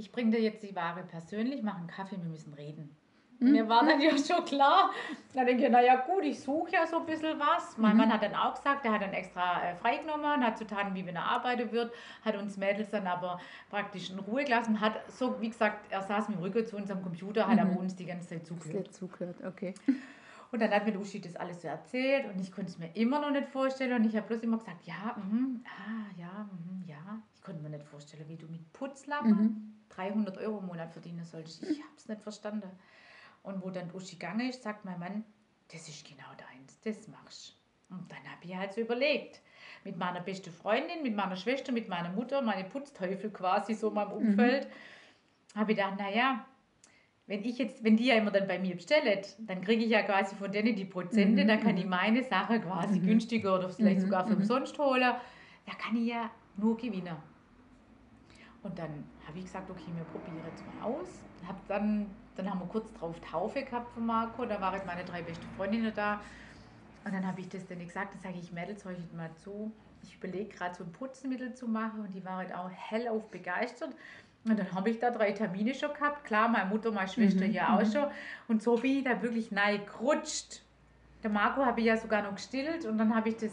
ich 0.00 0.10
bringe 0.12 0.30
dir 0.30 0.40
jetzt 0.40 0.62
die 0.62 0.74
Ware 0.74 1.02
persönlich, 1.02 1.62
mach 1.62 1.76
einen 1.76 1.86
Kaffee, 1.86 2.16
wir 2.20 2.28
müssen 2.28 2.54
reden. 2.54 2.96
Mhm. 3.38 3.52
Mir 3.52 3.68
war 3.68 3.84
dann 3.86 4.00
ja 4.00 4.10
schon 4.18 4.44
klar. 4.44 4.90
Dann 5.34 5.46
denke 5.46 5.64
ich, 5.64 5.70
naja 5.70 5.96
gut, 5.96 6.24
ich 6.24 6.40
suche 6.40 6.72
ja 6.72 6.86
so 6.86 6.98
ein 7.00 7.06
bisschen 7.06 7.38
was. 7.38 7.76
Mein 7.78 7.92
Mhm. 7.92 7.96
Mann 7.98 8.12
hat 8.12 8.22
dann 8.22 8.34
auch 8.34 8.54
gesagt, 8.54 8.84
er 8.84 8.92
hat 8.92 9.02
dann 9.02 9.12
extra 9.12 9.62
äh, 9.62 9.74
freigenommen 9.76 10.44
hat 10.44 10.58
so 10.58 10.64
getan, 10.64 10.94
wie 10.94 11.06
wenn 11.06 11.16
er 11.16 11.24
arbeiten 11.24 11.70
wird, 11.72 11.92
hat 12.24 12.36
uns 12.36 12.56
Mädels 12.56 12.90
dann 12.90 13.06
aber 13.06 13.40
praktisch 13.70 14.10
in 14.10 14.18
Ruhe 14.18 14.44
gelassen, 14.44 14.80
hat 14.80 14.94
so, 15.10 15.40
wie 15.40 15.48
gesagt, 15.48 15.90
er 15.90 16.02
saß 16.02 16.28
mit 16.28 16.38
dem 16.38 16.42
Rücken 16.42 16.66
zu 16.66 16.76
unserem 16.76 17.02
Computer, 17.02 17.46
hat 17.46 17.58
aber 17.58 17.70
Mhm. 17.70 17.76
uns 17.78 17.96
die 17.96 18.06
ganze 18.06 18.28
Zeit 18.28 18.46
zugehört. 18.46 18.86
dir 18.88 18.92
zugehört, 18.92 19.36
okay. 19.46 19.74
Und 20.52 20.60
dann 20.60 20.70
hat 20.72 20.84
mir 20.84 20.92
die 20.92 20.98
Uschi 20.98 21.20
das 21.20 21.36
alles 21.36 21.62
so 21.62 21.68
erzählt 21.68 22.26
und 22.26 22.40
ich 22.40 22.50
konnte 22.50 22.70
es 22.72 22.78
mir 22.78 22.90
immer 22.94 23.20
noch 23.20 23.30
nicht 23.30 23.48
vorstellen 23.48 23.92
und 23.94 24.04
ich 24.04 24.16
habe 24.16 24.26
bloß 24.26 24.40
immer 24.40 24.58
gesagt, 24.58 24.84
ja, 24.84 25.16
mhm, 25.16 25.62
ah, 25.64 26.10
ja, 26.18 26.48
mhm, 26.52 26.82
ja. 26.86 27.22
Ich 27.34 27.40
konnte 27.42 27.62
mir 27.62 27.70
nicht 27.70 27.84
vorstellen, 27.84 28.24
wie 28.28 28.36
du 28.36 28.46
mit 28.48 28.70
Putzlappen 28.72 29.30
Mhm. 29.30 29.69
300 30.00 30.38
Euro 30.38 30.58
im 30.58 30.66
Monat 30.66 30.92
verdienen 30.92 31.24
solltest. 31.24 31.62
Ich 31.62 31.80
habe 31.80 31.92
es 31.96 32.08
nicht 32.08 32.22
verstanden. 32.22 32.70
Und 33.42 33.62
wo 33.62 33.70
dann 33.70 33.90
Uschi 33.94 34.16
gegangen 34.16 34.48
ist, 34.48 34.62
sagt 34.62 34.84
mein 34.84 34.98
Mann, 34.98 35.24
das 35.72 35.88
ist 35.88 36.04
genau 36.06 36.28
deins, 36.36 36.80
das 36.82 37.08
machst. 37.08 37.56
Und 37.90 38.10
dann 38.10 38.18
habe 38.18 38.44
ich 38.44 38.54
halt 38.56 38.72
so 38.72 38.80
überlegt, 38.80 39.40
mit 39.84 39.96
meiner 39.96 40.20
besten 40.20 40.52
Freundin, 40.52 41.02
mit 41.02 41.14
meiner 41.16 41.36
Schwester, 41.36 41.72
mit 41.72 41.88
meiner 41.88 42.10
Mutter, 42.10 42.42
meine 42.42 42.64
Putzteufel 42.68 43.30
quasi 43.30 43.74
so 43.74 43.88
in 43.88 43.94
meinem 43.94 44.12
Umfeld, 44.12 44.68
habe 45.54 45.72
ich 45.72 45.78
gedacht, 45.78 45.98
naja, 45.98 46.44
wenn 47.26 47.44
ich 47.44 47.58
jetzt, 47.58 47.82
wenn 47.84 47.96
die 47.96 48.06
ja 48.06 48.16
immer 48.16 48.30
dann 48.30 48.46
bei 48.48 48.58
mir 48.58 48.74
bestellen, 48.74 49.20
dann 49.38 49.60
kriege 49.62 49.84
ich 49.84 49.90
ja 49.90 50.02
quasi 50.02 50.34
von 50.36 50.50
denen 50.52 50.74
die 50.76 50.84
Prozente, 50.84 51.44
Mhm, 51.44 51.48
dann 51.48 51.60
kann 51.60 51.72
mhm. 51.72 51.78
ich 51.78 51.86
meine 51.86 52.22
Sache 52.24 52.60
quasi 52.60 52.98
Mhm. 53.00 53.06
günstiger 53.06 53.54
oder 53.56 53.68
vielleicht 53.68 53.98
Mhm, 54.00 54.04
sogar 54.04 54.26
für 54.26 54.34
mhm. 54.34 54.40
umsonst 54.40 54.78
holen. 54.78 55.14
Da 55.66 55.72
kann 55.78 55.96
ich 55.96 56.08
ja 56.08 56.30
nur 56.56 56.76
gewinnen. 56.76 57.16
Und 58.62 58.78
dann 58.78 59.04
habe 59.30 59.38
ich 59.38 59.44
gesagt, 59.44 59.70
okay, 59.70 59.90
wir 59.94 60.04
probieren 60.04 60.44
jetzt 60.44 60.64
mal 60.66 60.86
aus. 60.86 61.08
Hab 61.46 61.66
dann, 61.68 62.10
dann 62.36 62.50
haben 62.50 62.60
wir 62.60 62.66
kurz 62.66 62.92
drauf 62.94 63.14
Taufe 63.20 63.62
gehabt 63.62 63.92
von 63.92 64.04
Marco, 64.04 64.44
da 64.44 64.60
waren 64.60 64.80
meine 64.86 65.04
drei 65.04 65.22
besten 65.22 65.46
Freundinnen 65.56 65.92
da. 65.94 66.20
Und 67.04 67.14
dann 67.14 67.24
habe 67.26 67.40
ich 67.40 67.48
das 67.48 67.64
denen 67.66 67.86
gesagt, 67.86 68.14
dann 68.14 68.20
sage 68.20 68.38
ich, 68.38 68.52
Mädels, 68.52 68.84
hört 68.84 68.98
mal 69.14 69.30
zu. 69.36 69.72
Ich 70.02 70.16
überlege 70.16 70.54
gerade 70.54 70.74
so 70.74 70.84
ein 70.84 70.92
Putzmittel 70.92 71.54
zu 71.54 71.68
machen 71.68 72.00
und 72.00 72.12
die 72.12 72.24
waren 72.24 72.52
auch 72.52 72.70
hellauf 72.70 73.30
begeistert. 73.30 73.94
Und 74.44 74.58
dann 74.58 74.72
habe 74.72 74.90
ich 74.90 74.98
da 74.98 75.10
drei 75.10 75.32
Termine 75.32 75.74
schon 75.74 75.92
gehabt. 75.94 76.24
Klar, 76.24 76.48
meine 76.48 76.68
Mutter, 76.68 76.90
meine 76.90 77.08
Schwester 77.08 77.46
Mhm, 77.46 77.52
ja 77.52 77.76
auch 77.76 77.82
mhm. 77.82 77.92
schon. 77.92 78.06
Und 78.48 78.62
so 78.62 78.74
bin 78.76 78.98
ich 78.98 79.04
da 79.04 79.22
wirklich 79.22 79.52
nein 79.52 79.82
gerutscht. 79.86 80.62
Der 81.22 81.30
Marco 81.30 81.64
habe 81.64 81.80
ich 81.80 81.86
ja 81.86 81.96
sogar 81.96 82.22
noch 82.22 82.34
gestillt 82.34 82.84
und 82.84 82.98
dann 82.98 83.14
habe 83.14 83.28
ich 83.28 83.36
das, 83.36 83.52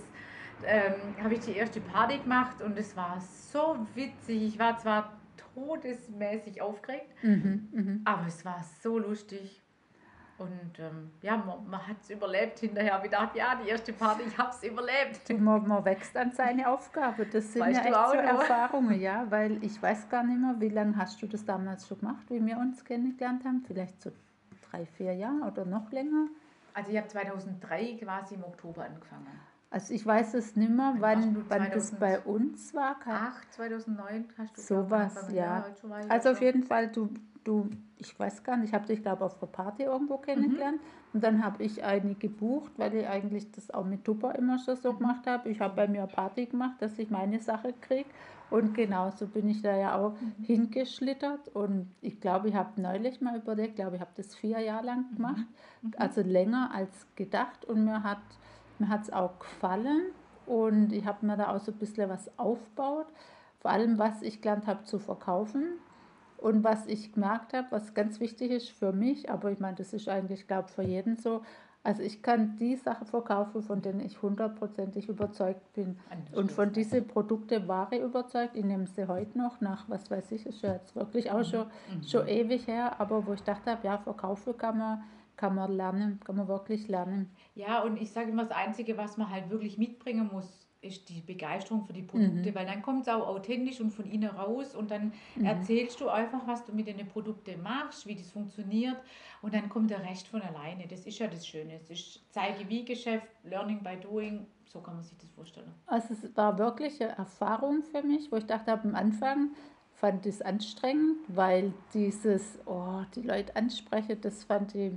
ähm, 0.65 0.93
habe 1.21 1.35
ich 1.35 1.41
die 1.41 1.55
erste 1.55 1.81
Party 1.81 2.17
gemacht 2.17 2.61
und 2.61 2.77
es 2.77 2.95
war 2.95 3.19
so 3.19 3.85
witzig. 3.93 4.41
Ich 4.43 4.59
war 4.59 4.77
zwar 4.77 5.11
todesmäßig 5.57 6.61
aufgeregt, 6.61 7.13
Mhm. 7.23 7.69
Mhm. 7.71 8.01
aber 8.05 8.27
es 8.27 8.43
war 8.45 8.63
so 8.81 8.99
lustig. 8.99 9.61
Und 10.37 10.77
ähm, 10.77 11.09
ja, 11.23 11.35
man, 11.35 11.67
man 11.67 11.87
hat 11.87 11.97
es 11.99 12.11
überlebt 12.11 12.59
hinterher. 12.59 13.01
Ich 13.03 13.09
dachte, 13.09 13.39
ja, 13.39 13.55
die 13.63 13.69
erste 13.69 13.91
Party, 13.91 14.21
ich 14.27 14.37
habe 14.37 14.51
es 14.51 14.63
überlebt. 14.63 15.27
Man, 15.39 15.67
man 15.67 15.83
wächst 15.83 16.15
an 16.15 16.31
seine 16.31 16.67
Aufgabe. 16.69 17.25
Das 17.25 17.51
sind 17.53 17.63
Weißt 17.63 17.79
ja 17.79 17.85
echt 17.85 17.95
auch 17.95 18.11
so? 18.11 18.17
Erfahrungen, 18.17 19.01
ja, 19.01 19.25
weil 19.31 19.63
ich 19.63 19.81
weiß 19.81 20.09
gar 20.09 20.21
nicht 20.23 20.39
mehr, 20.39 20.53
wie 20.59 20.69
lange 20.69 20.95
hast 20.95 21.19
du 21.23 21.25
das 21.27 21.43
damals 21.43 21.87
schon 21.87 21.97
gemacht, 22.01 22.23
wie 22.29 22.45
wir 22.45 22.57
uns 22.57 22.85
kennengelernt 22.85 23.45
haben? 23.45 23.63
Vielleicht 23.65 23.99
so 23.99 24.11
drei, 24.69 24.85
vier 24.85 25.15
Jahre 25.15 25.41
oder 25.51 25.65
noch 25.65 25.91
länger? 25.91 26.27
Also 26.75 26.91
ich 26.91 26.97
habe 26.97 27.07
2003 27.07 27.97
quasi 28.03 28.35
im 28.35 28.43
Oktober 28.43 28.85
angefangen. 28.85 29.25
Also 29.69 29.93
ich 29.93 30.05
weiß 30.05 30.33
es 30.35 30.55
nicht 30.55 30.71
mehr, 30.71 30.95
Wann 30.99 31.35
wann, 31.49 31.69
das 31.71 31.87
2000? 31.89 31.99
bei 31.99 32.19
uns 32.21 32.73
war. 32.73 32.95
Ach, 33.05 33.41
2009 33.51 34.25
hast 34.37 34.57
du 34.57 34.61
Sowas, 34.61 35.27
ja. 35.33 35.65
Also 36.07 36.29
auf 36.29 36.37
so. 36.39 36.43
jeden 36.45 36.63
Fall, 36.63 36.87
du, 36.87 37.09
du, 37.43 37.69
ich 37.97 38.17
weiß 38.17 38.43
gar 38.43 38.55
nicht, 38.55 38.69
ich 38.69 38.73
habe 38.73 38.85
dich, 38.87 39.01
glaube 39.01 39.17
ich, 39.25 39.31
auf 39.31 39.39
der 39.39 39.47
Party 39.47 39.83
irgendwo 39.83 40.17
kennengelernt. 40.17 40.79
Und 41.13 41.21
dann 41.23 41.43
habe 41.43 41.63
ich 41.63 41.83
eine 41.83 42.15
gebucht, 42.15 42.71
weil 42.77 42.93
ich 42.95 43.07
eigentlich 43.07 43.51
das 43.51 43.69
auch 43.71 43.83
mit 43.85 44.05
Tupper 44.05 44.35
immer 44.35 44.57
schon 44.59 44.77
so 44.77 44.93
Mhm. 44.93 44.99
gemacht 44.99 45.27
habe. 45.27 45.49
Ich 45.49 45.59
habe 45.59 45.75
bei 45.75 45.87
mir 45.87 46.03
eine 46.03 46.11
Party 46.11 46.45
gemacht, 46.45 46.75
dass 46.81 46.97
ich 46.97 47.09
meine 47.09 47.39
Sache 47.39 47.73
kriege. 47.81 48.09
Und 48.49 48.73
genauso 48.73 49.27
bin 49.27 49.49
ich 49.49 49.61
da 49.61 49.75
ja 49.75 49.95
auch 49.97 50.13
Mhm. 50.13 50.43
hingeschlittert. 50.45 51.49
Und 51.49 51.91
ich 52.01 52.21
glaube, 52.21 52.47
ich 52.47 52.55
habe 52.55 52.79
neulich 52.81 53.19
mal 53.19 53.35
überlegt, 53.35 53.69
ich 53.71 53.75
glaube, 53.75 53.95
ich 53.97 54.01
habe 54.01 54.11
das 54.15 54.33
vier 54.35 54.59
Jahre 54.59 54.85
lang 54.85 55.13
gemacht. 55.13 55.45
Mhm. 55.81 55.91
Also 55.97 56.21
länger 56.21 56.71
als 56.73 57.05
gedacht. 57.15 57.65
Und 57.65 57.83
mir 57.83 58.03
hat 58.03 58.19
mir 58.79 58.87
es 59.01 59.11
auch 59.11 59.39
gefallen. 59.39 60.01
Und 60.45 60.93
ich 60.93 61.05
habe 61.05 61.25
mir 61.25 61.37
da 61.37 61.53
auch 61.55 61.59
so 61.59 61.71
ein 61.71 61.77
bisschen 61.77 62.09
was 62.09 62.29
aufgebaut. 62.37 63.07
Vor 63.59 63.71
allem, 63.71 63.97
was 63.97 64.21
ich 64.21 64.41
gelernt 64.41 64.67
habe 64.67 64.83
zu 64.83 64.99
verkaufen. 64.99 65.65
Und 66.37 66.63
was 66.63 66.85
ich 66.85 67.13
gemerkt 67.13 67.53
habe, 67.53 67.67
was 67.71 67.95
ganz 67.95 68.19
wichtig 68.19 68.51
ist 68.51 68.69
für 68.69 68.91
mich, 68.91 69.29
aber 69.31 69.51
ich 69.51 69.59
meine, 69.59 69.75
das 69.75 69.91
ist 69.93 70.07
eigentlich, 70.07 70.47
glaube 70.47 70.67
für 70.67 70.83
jeden 70.83 71.17
so, 71.17 71.41
also 71.83 72.03
ich 72.03 72.21
kann 72.21 72.57
die 72.57 72.75
Sachen 72.75 73.07
verkaufen, 73.07 73.63
von 73.63 73.81
denen 73.81 74.01
ich 74.01 74.21
hundertprozentig 74.21 75.09
überzeugt 75.09 75.73
bin. 75.73 75.97
Und 76.37 76.51
von 76.51 76.71
diesen 76.73 77.07
Produkten 77.07 77.67
war 77.67 77.91
ich 77.91 78.01
überzeugt. 78.01 78.55
Ich 78.55 78.65
nehme 78.65 78.85
sie 78.85 79.07
heute 79.07 79.35
noch 79.37 79.61
nach, 79.61 79.89
was 79.89 80.11
weiß 80.11 80.31
ich, 80.33 80.45
ist 80.45 80.61
ja 80.61 80.73
jetzt 80.73 80.95
wirklich 80.95 81.31
auch 81.31 81.43
schon, 81.43 81.65
Mhm. 81.91 82.03
schon 82.03 82.27
ewig 82.27 82.67
her, 82.67 82.99
aber 82.99 83.25
wo 83.25 83.33
ich 83.33 83.41
dachte, 83.43 83.77
ja, 83.81 83.97
verkaufen 83.97 84.55
kann 84.57 84.77
man, 84.77 85.03
kann 85.37 85.55
man 85.55 85.71
lernen, 85.71 86.19
kann 86.23 86.35
man 86.35 86.47
wirklich 86.47 86.87
lernen. 86.87 87.29
Ja, 87.55 87.81
und 87.83 87.97
ich 88.01 88.11
sage 88.11 88.31
immer, 88.31 88.43
das 88.45 88.57
Einzige, 88.57 88.97
was 88.97 89.17
man 89.17 89.29
halt 89.29 89.49
wirklich 89.49 89.77
mitbringen 89.77 90.29
muss, 90.31 90.65
ist 90.79 91.09
die 91.09 91.21
Begeisterung 91.21 91.83
für 91.85 91.93
die 91.93 92.03
Produkte, 92.03 92.51
Mhm. 92.51 92.55
weil 92.55 92.65
dann 92.67 92.81
kommt 92.83 93.01
es 93.01 93.07
auch 93.07 93.27
authentisch 93.27 93.81
und 93.81 93.89
von 93.89 94.05
innen 94.05 94.29
raus 94.29 94.75
und 94.75 94.91
dann 94.91 95.11
Mhm. 95.35 95.45
erzählst 95.45 95.99
du 95.99 96.07
einfach, 96.07 96.45
was 96.45 96.65
du 96.65 96.71
mit 96.73 96.87
den 96.87 97.07
Produkten 97.07 97.61
machst, 97.63 98.05
wie 98.05 98.15
das 98.15 98.29
funktioniert 98.29 98.97
und 99.41 99.53
dann 99.55 99.69
kommt 99.69 99.89
der 99.89 100.03
Rest 100.03 100.27
von 100.27 100.41
alleine. 100.41 100.85
Das 100.87 101.05
ist 101.05 101.17
ja 101.17 101.27
das 101.27 101.47
Schöne. 101.47 101.73
Es 101.75 101.89
ist 101.89 102.21
Zeige-wie-Geschäft, 102.31 103.27
Learning 103.43 103.81
by 103.83 103.97
Doing, 103.99 104.45
so 104.65 104.79
kann 104.81 104.95
man 104.95 105.03
sich 105.03 105.17
das 105.17 105.29
vorstellen. 105.31 105.73
Also 105.87 106.13
es 106.13 106.35
war 106.37 106.57
wirklich 106.59 107.01
eine 107.01 107.17
Erfahrung 107.17 107.81
für 107.81 108.03
mich, 108.03 108.31
wo 108.31 108.35
ich 108.37 108.45
dachte, 108.45 108.71
am 108.73 108.93
Anfang 108.93 109.51
fand 109.99 110.25
ich 110.25 110.35
es 110.35 110.41
anstrengend, 110.41 111.17
weil 111.27 111.73
dieses, 111.93 112.59
oh, 112.65 113.01
die 113.15 113.21
Leute 113.21 113.55
ansprechen, 113.55 114.19
das 114.21 114.43
fand 114.43 114.75
ich, 114.75 114.93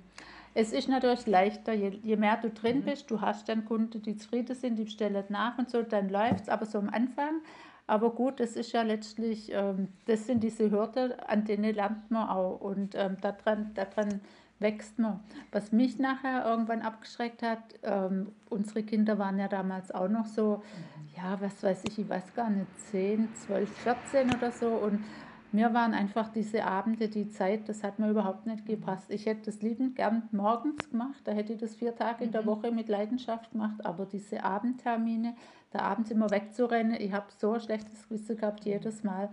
es 0.54 0.72
ist 0.72 0.88
natürlich 0.88 1.26
leichter, 1.26 1.72
je, 1.72 1.90
je 2.02 2.16
mehr 2.16 2.36
du 2.36 2.50
drin 2.50 2.80
Mhm. 2.80 2.84
bist, 2.84 3.10
du 3.10 3.20
hast 3.20 3.48
dann 3.48 3.64
Kunden, 3.64 4.02
die 4.02 4.16
zufrieden 4.16 4.54
sind, 4.56 4.76
die 4.78 4.84
bestellen 4.84 5.24
nach 5.28 5.58
und 5.58 5.70
so, 5.70 5.82
dann 5.82 6.08
läuft 6.08 6.42
es, 6.44 6.48
aber 6.48 6.66
so 6.66 6.78
am 6.78 6.88
Anfang, 6.90 7.40
Aber 7.86 8.10
gut, 8.10 8.38
das 8.38 8.54
ist 8.56 8.70
ja 8.72 8.82
letztlich, 8.82 9.50
ähm, 9.52 9.88
das 10.06 10.26
sind 10.26 10.44
diese 10.44 10.70
Hürden, 10.70 11.12
an 11.26 11.44
denen 11.44 11.74
lernt 11.74 12.08
man 12.10 12.28
auch 12.28 12.60
und 12.60 12.94
ähm, 12.94 13.16
daran, 13.20 13.72
daran 13.74 14.20
wächst 14.60 14.98
man. 14.98 15.20
Was 15.52 15.72
mich 15.72 15.98
nachher 15.98 16.44
irgendwann 16.44 16.82
abgeschreckt 16.82 17.42
hat, 17.42 17.62
ähm, 17.82 18.32
unsere 18.48 18.82
Kinder 18.82 19.18
waren 19.18 19.38
ja 19.38 19.48
damals 19.48 19.90
auch 19.90 20.08
noch 20.08 20.26
so, 20.26 20.62
ja, 21.16 21.40
was 21.40 21.62
weiß 21.62 21.84
ich, 21.84 21.98
ich 21.98 22.08
weiß 22.08 22.34
gar 22.34 22.50
nicht, 22.50 22.66
10, 22.90 23.28
12, 23.34 23.70
14 23.78 24.34
oder 24.34 24.52
so 24.52 24.68
und 24.68 25.02
mir 25.52 25.74
waren 25.74 25.94
einfach 25.94 26.28
diese 26.28 26.64
Abende, 26.64 27.08
die 27.08 27.28
Zeit, 27.28 27.68
das 27.68 27.82
hat 27.82 27.98
mir 27.98 28.10
überhaupt 28.10 28.46
nicht 28.46 28.66
gepasst. 28.66 29.10
Ich 29.10 29.26
hätte 29.26 29.46
das 29.46 29.62
liebend 29.62 29.96
gern 29.96 30.28
morgens 30.30 30.88
gemacht, 30.90 31.20
da 31.24 31.32
hätte 31.32 31.54
ich 31.54 31.58
das 31.58 31.74
vier 31.74 31.96
Tage 31.96 32.22
in 32.22 32.30
der 32.30 32.42
mhm. 32.42 32.46
Woche 32.46 32.70
mit 32.70 32.88
Leidenschaft 32.88 33.50
gemacht, 33.50 33.84
aber 33.84 34.06
diese 34.06 34.44
Abendtermine, 34.44 35.34
da 35.72 35.80
abends 35.80 36.10
immer 36.10 36.30
wegzurennen, 36.30 36.94
ich 37.00 37.12
habe 37.12 37.26
so 37.36 37.52
ein 37.52 37.60
schlechtes 37.60 38.08
Gewissen 38.08 38.36
gehabt 38.36 38.64
jedes 38.64 39.02
Mal. 39.02 39.28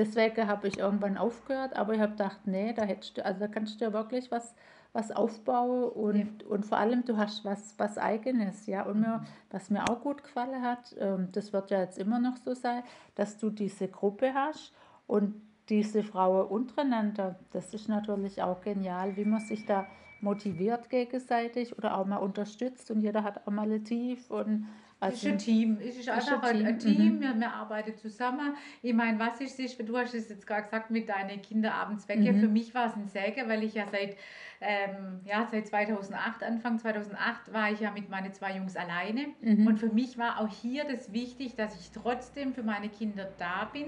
Deswegen 0.00 0.48
habe 0.48 0.66
ich 0.66 0.78
irgendwann 0.78 1.18
aufgehört, 1.18 1.76
aber 1.76 1.92
ich 1.92 2.00
habe 2.00 2.12
gedacht, 2.12 2.40
nee, 2.46 2.72
da 2.72 2.84
hättest 2.84 3.18
du, 3.18 3.24
also 3.24 3.40
da 3.40 3.48
kannst 3.48 3.78
du 3.78 3.84
ja 3.84 3.92
wirklich 3.92 4.30
was, 4.30 4.54
was 4.94 5.12
aufbauen 5.12 5.90
und, 5.90 6.40
ja. 6.40 6.48
und 6.48 6.64
vor 6.64 6.78
allem 6.78 7.04
du 7.04 7.18
hast 7.18 7.44
was, 7.44 7.74
was 7.76 7.98
Eigenes, 7.98 8.66
ja. 8.66 8.84
Und 8.84 9.00
mir, 9.02 9.22
was 9.50 9.68
mir 9.68 9.84
auch 9.90 10.00
gut 10.00 10.24
gefallen 10.24 10.62
hat, 10.62 10.96
ähm, 10.98 11.28
das 11.32 11.52
wird 11.52 11.70
ja 11.70 11.80
jetzt 11.80 11.98
immer 11.98 12.18
noch 12.18 12.38
so 12.38 12.54
sein, 12.54 12.82
dass 13.14 13.36
du 13.36 13.50
diese 13.50 13.88
Gruppe 13.88 14.32
hast 14.32 14.72
und 15.06 15.34
diese 15.68 16.02
Frauen 16.02 16.48
untereinander, 16.48 17.38
das 17.52 17.74
ist 17.74 17.90
natürlich 17.90 18.42
auch 18.42 18.62
genial, 18.62 19.18
wie 19.18 19.26
man 19.26 19.40
sich 19.40 19.66
da 19.66 19.86
motiviert 20.22 20.88
gegenseitig 20.88 21.76
oder 21.76 21.98
auch 21.98 22.06
mal 22.06 22.16
unterstützt 22.16 22.90
und 22.90 23.02
jeder 23.02 23.22
hat 23.22 23.46
auch 23.46 23.52
mal 23.52 23.70
ein 23.70 23.84
Tief 23.84 24.30
und 24.30 24.66
also, 25.00 25.14
es 25.14 25.24
ist 25.24 25.30
ein 25.30 25.38
Team. 25.38 25.78
Es 25.80 25.96
ist 25.96 26.08
einfach 26.08 26.42
ein 26.42 26.56
Team. 26.56 26.66
Ein 26.66 26.78
Team. 26.78 27.16
Mhm. 27.16 27.20
Wir, 27.20 27.40
wir, 27.40 27.52
arbeiten 27.52 27.96
zusammen. 27.96 28.54
Ich 28.82 28.92
meine, 28.92 29.18
was 29.18 29.40
ist 29.40 29.58
es, 29.58 29.76
du 29.78 29.96
hast 29.96 30.14
es 30.14 30.28
jetzt 30.28 30.46
gerade 30.46 30.64
gesagt 30.64 30.90
mit 30.90 31.08
deinen 31.08 31.40
Kinder 31.40 31.74
abends 31.74 32.06
weg. 32.06 32.20
Mhm. 32.20 32.38
Für 32.38 32.48
mich 32.48 32.74
war 32.74 32.86
es 32.86 32.96
ein 32.96 33.08
Säge, 33.08 33.48
weil 33.48 33.64
ich 33.64 33.74
ja 33.74 33.86
seit, 33.90 34.16
ähm, 34.60 35.20
ja, 35.24 35.48
seit 35.50 35.66
2008, 35.68 36.42
Anfang 36.42 36.78
2008, 36.78 37.52
war 37.52 37.72
ich 37.72 37.80
ja 37.80 37.90
mit 37.90 38.10
meinen 38.10 38.34
zwei 38.34 38.56
Jungs 38.56 38.76
alleine. 38.76 39.28
Mhm. 39.40 39.66
Und 39.66 39.78
für 39.78 39.88
mich 39.88 40.18
war 40.18 40.38
auch 40.38 40.48
hier 40.48 40.84
das 40.84 41.12
wichtig, 41.12 41.56
dass 41.56 41.80
ich 41.80 41.90
trotzdem 41.92 42.52
für 42.52 42.62
meine 42.62 42.90
Kinder 42.90 43.30
da 43.38 43.64
bin. 43.72 43.86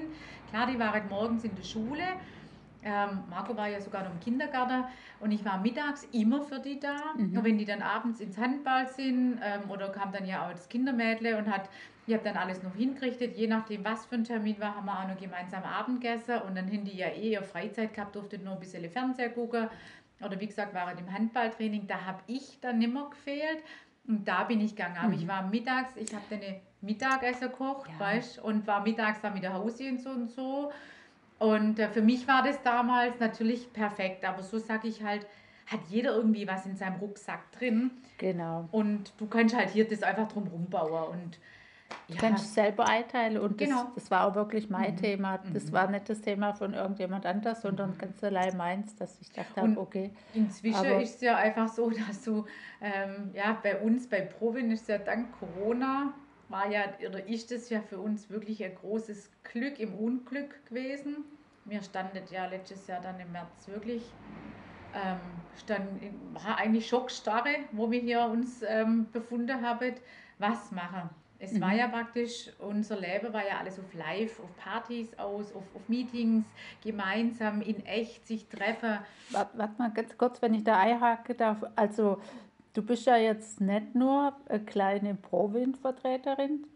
Klar, 0.49 0.67
die 0.67 0.79
waren 0.79 1.09
morgens 1.11 1.45
in 1.45 1.55
der 1.55 1.65
Schule. 1.65 2.05
Ähm, 2.85 3.25
Marco 3.31 3.57
war 3.57 3.69
ja 3.69 3.81
sogar 3.81 4.03
noch 4.03 4.11
im 4.11 4.21
Kindergarten 4.21 4.85
und 5.21 5.31
ich 5.31 5.45
war 5.45 5.59
mittags 5.59 6.05
immer 6.13 6.43
für 6.43 6.59
die 6.59 6.81
da. 6.81 6.97
Mhm. 7.17 7.37
Und 7.37 7.45
wenn 7.45 7.59
die 7.59 7.65
dann 7.65 7.83
abends 7.83 8.21
ins 8.21 8.37
Handball 8.37 8.89
sind 8.89 9.39
ähm, 9.43 9.71
oder 9.71 9.91
kam 9.91 10.13
dann 10.13 10.27
ja 10.27 10.47
auch 10.47 10.53
das 10.53 10.69
Kindermädle 10.69 11.39
und 11.39 11.51
hat, 11.51 11.69
ich 12.07 12.15
habe 12.15 12.25
dann 12.25 12.37
alles 12.37 12.63
noch 12.63 12.75
hingerichtet, 12.75 13.37
je 13.37 13.47
nachdem 13.47 13.85
was 13.85 14.07
für 14.07 14.17
ein 14.17 14.25
Termin 14.25 14.59
war, 14.59 14.75
haben 14.77 14.87
wir 14.87 14.99
auch 14.99 15.09
noch 15.09 15.17
gemeinsam 15.17 15.63
Abendessen 15.63 16.41
und 16.43 16.57
dann 16.57 16.67
haben 16.67 16.85
die 16.85 16.97
ja 16.97 17.09
eh 17.09 17.33
ihre 17.33 17.45
Freizeit 17.45 17.95
gehabt, 17.95 18.17
durfte 18.17 18.39
nur 18.39 18.55
ein 18.55 18.61
bisschen 18.61 18.89
Fernseher 18.91 19.31
gucken 19.31 19.69
oder 20.25 20.39
wie 20.41 20.47
gesagt, 20.47 20.75
waren 20.75 20.97
im 20.99 21.13
Handballtraining, 21.13 21.87
da 21.87 22.05
habe 22.05 22.23
ich 22.27 22.59
dann 22.61 22.79
nimmer 22.79 23.11
gefehlt. 23.11 23.63
Und 24.07 24.27
da 24.27 24.45
bin 24.45 24.61
ich 24.61 24.75
gegangen. 24.75 24.97
Aber 24.97 25.09
mhm. 25.09 25.15
ich 25.15 25.29
war 25.29 25.43
mittags, 25.49 25.97
ich 25.97 26.13
habe 26.13 26.25
dann 26.31 26.41
eine 26.41 26.61
Mittagessen 26.81 27.51
gekocht, 27.51 27.89
ja. 27.93 28.01
weißt 28.01 28.41
und 28.41 28.67
war 28.67 28.83
mittags 28.83 29.21
da 29.21 29.31
mit 29.31 29.45
der 29.45 29.55
Hausi 29.55 29.89
und 29.89 30.01
so 30.01 30.11
und 30.11 30.31
so. 30.31 30.73
Und 31.43 31.81
äh, 31.81 31.89
für 31.89 32.03
mich 32.03 32.29
war 32.29 32.45
das 32.45 32.63
damals 32.63 33.19
natürlich 33.19 33.73
perfekt, 33.73 34.25
aber 34.25 34.43
so 34.45 34.59
sage 34.59 34.87
ich 34.87 35.03
halt, 35.03 35.27
hat 35.67 35.81
jeder 35.89 36.15
irgendwie 36.15 36.47
was 36.47 36.67
in 36.67 36.77
seinem 36.77 36.97
Rucksack 37.01 37.51
drin. 37.51 37.91
Genau. 38.19 38.69
Und 38.71 39.13
du 39.19 39.27
kannst 39.27 39.57
halt 39.57 39.71
hier 39.71 39.89
das 39.89 40.05
einfach 40.05 40.29
drum 40.29 40.47
rumbauen 40.47 41.09
und 41.11 41.39
ja. 42.09 42.15
Du 42.15 42.21
kannst 42.21 42.55
selber 42.55 42.89
einteilen 42.89 43.39
und 43.39 43.59
genau. 43.59 43.85
das, 43.85 43.95
das 43.95 44.11
war 44.11 44.27
auch 44.27 44.35
wirklich 44.35 44.71
mein 44.71 44.93
mhm. 44.93 44.97
Thema. 44.99 45.41
Das 45.53 45.67
mhm. 45.67 45.73
war 45.73 45.91
nicht 45.91 46.09
das 46.09 46.21
Thema 46.23 46.55
von 46.55 46.75
irgendjemand 46.75 47.27
anders, 47.27 47.61
sondern 47.61 47.91
mhm. 47.91 47.99
ganz 47.99 48.25
allein 48.25 48.57
meins, 48.57 48.97
dass 48.97 49.21
ich 49.21 49.31
dachte, 49.31 49.61
und 49.61 49.77
okay. 49.77 50.11
Inzwischen 50.33 50.85
ist 51.01 51.17
es 51.17 51.21
ja 51.21 51.37
einfach 51.37 51.69
so, 51.69 51.91
dass 52.09 52.23
du, 52.23 52.47
ähm, 52.81 53.31
ja, 53.35 53.59
bei 53.63 53.79
uns, 53.79 54.09
bei 54.09 54.23
Provin 54.23 54.71
ist 54.71 54.89
ja 54.89 54.99
dank 54.99 55.29
Corona 55.39 56.15
war 56.53 56.71
ja, 56.71 56.85
oder 57.07 57.27
ist 57.27 57.51
es 57.51 57.71
ja 57.71 57.81
für 57.81 57.99
uns 57.99 58.31
wirklich 58.31 58.63
ein 58.63 58.75
großes 58.75 59.31
Glück 59.43 59.81
im 59.81 59.95
Unglück 59.95 60.65
gewesen. 60.67 61.25
Mir 61.65 61.83
standet 61.83 62.31
ja 62.31 62.47
letztes 62.47 62.87
Jahr 62.87 63.01
dann 63.01 63.19
im 63.19 63.33
März 63.33 63.67
wirklich, 63.67 64.03
ähm, 64.95 65.19
stand, 65.57 65.89
war 66.35 66.59
eigentlich 66.59 66.87
Schockstarre, 66.89 67.57
wo 67.73 67.91
wir 67.91 68.01
hier 68.01 68.27
uns 68.27 68.63
ähm, 68.67 69.07
befunden 69.11 69.63
haben, 69.63 69.95
was 70.39 70.71
machen. 70.73 71.09
Es 71.39 71.55
mhm. 71.55 71.61
war 71.61 71.75
ja 71.75 71.89
praktisch, 71.89 72.51
unser 72.61 73.01
Leben 73.01 73.33
war 73.33 73.45
ja 73.45 73.59
alles 73.59 73.79
auf 73.81 73.93
Live, 73.95 74.39
auf 74.39 74.55
Partys 74.57 75.19
aus, 75.19 75.53
auf, 75.53 75.65
auf 75.75 75.89
Meetings, 75.89 76.45
gemeinsam 76.85 77.63
in 77.63 77.85
echt 77.85 78.27
sich 78.29 78.47
treffen. 78.47 78.99
Warte, 79.31 79.59
warte 79.59 79.75
mal 79.79 79.91
ganz 79.91 80.17
kurz, 80.17 80.41
wenn 80.41 80.55
ich 80.55 80.63
da 80.63 80.79
einhaken 80.79 81.37
darf. 81.37 81.65
Also 81.75 82.21
Du 82.75 82.83
bist 82.83 83.07
ja 83.07 83.17
jetzt 83.17 83.61
nicht 83.61 83.95
nur 83.95 84.33
eine 84.49 84.61
kleine 84.65 85.15
Pro-Wind-Vertreterin, 85.15 86.67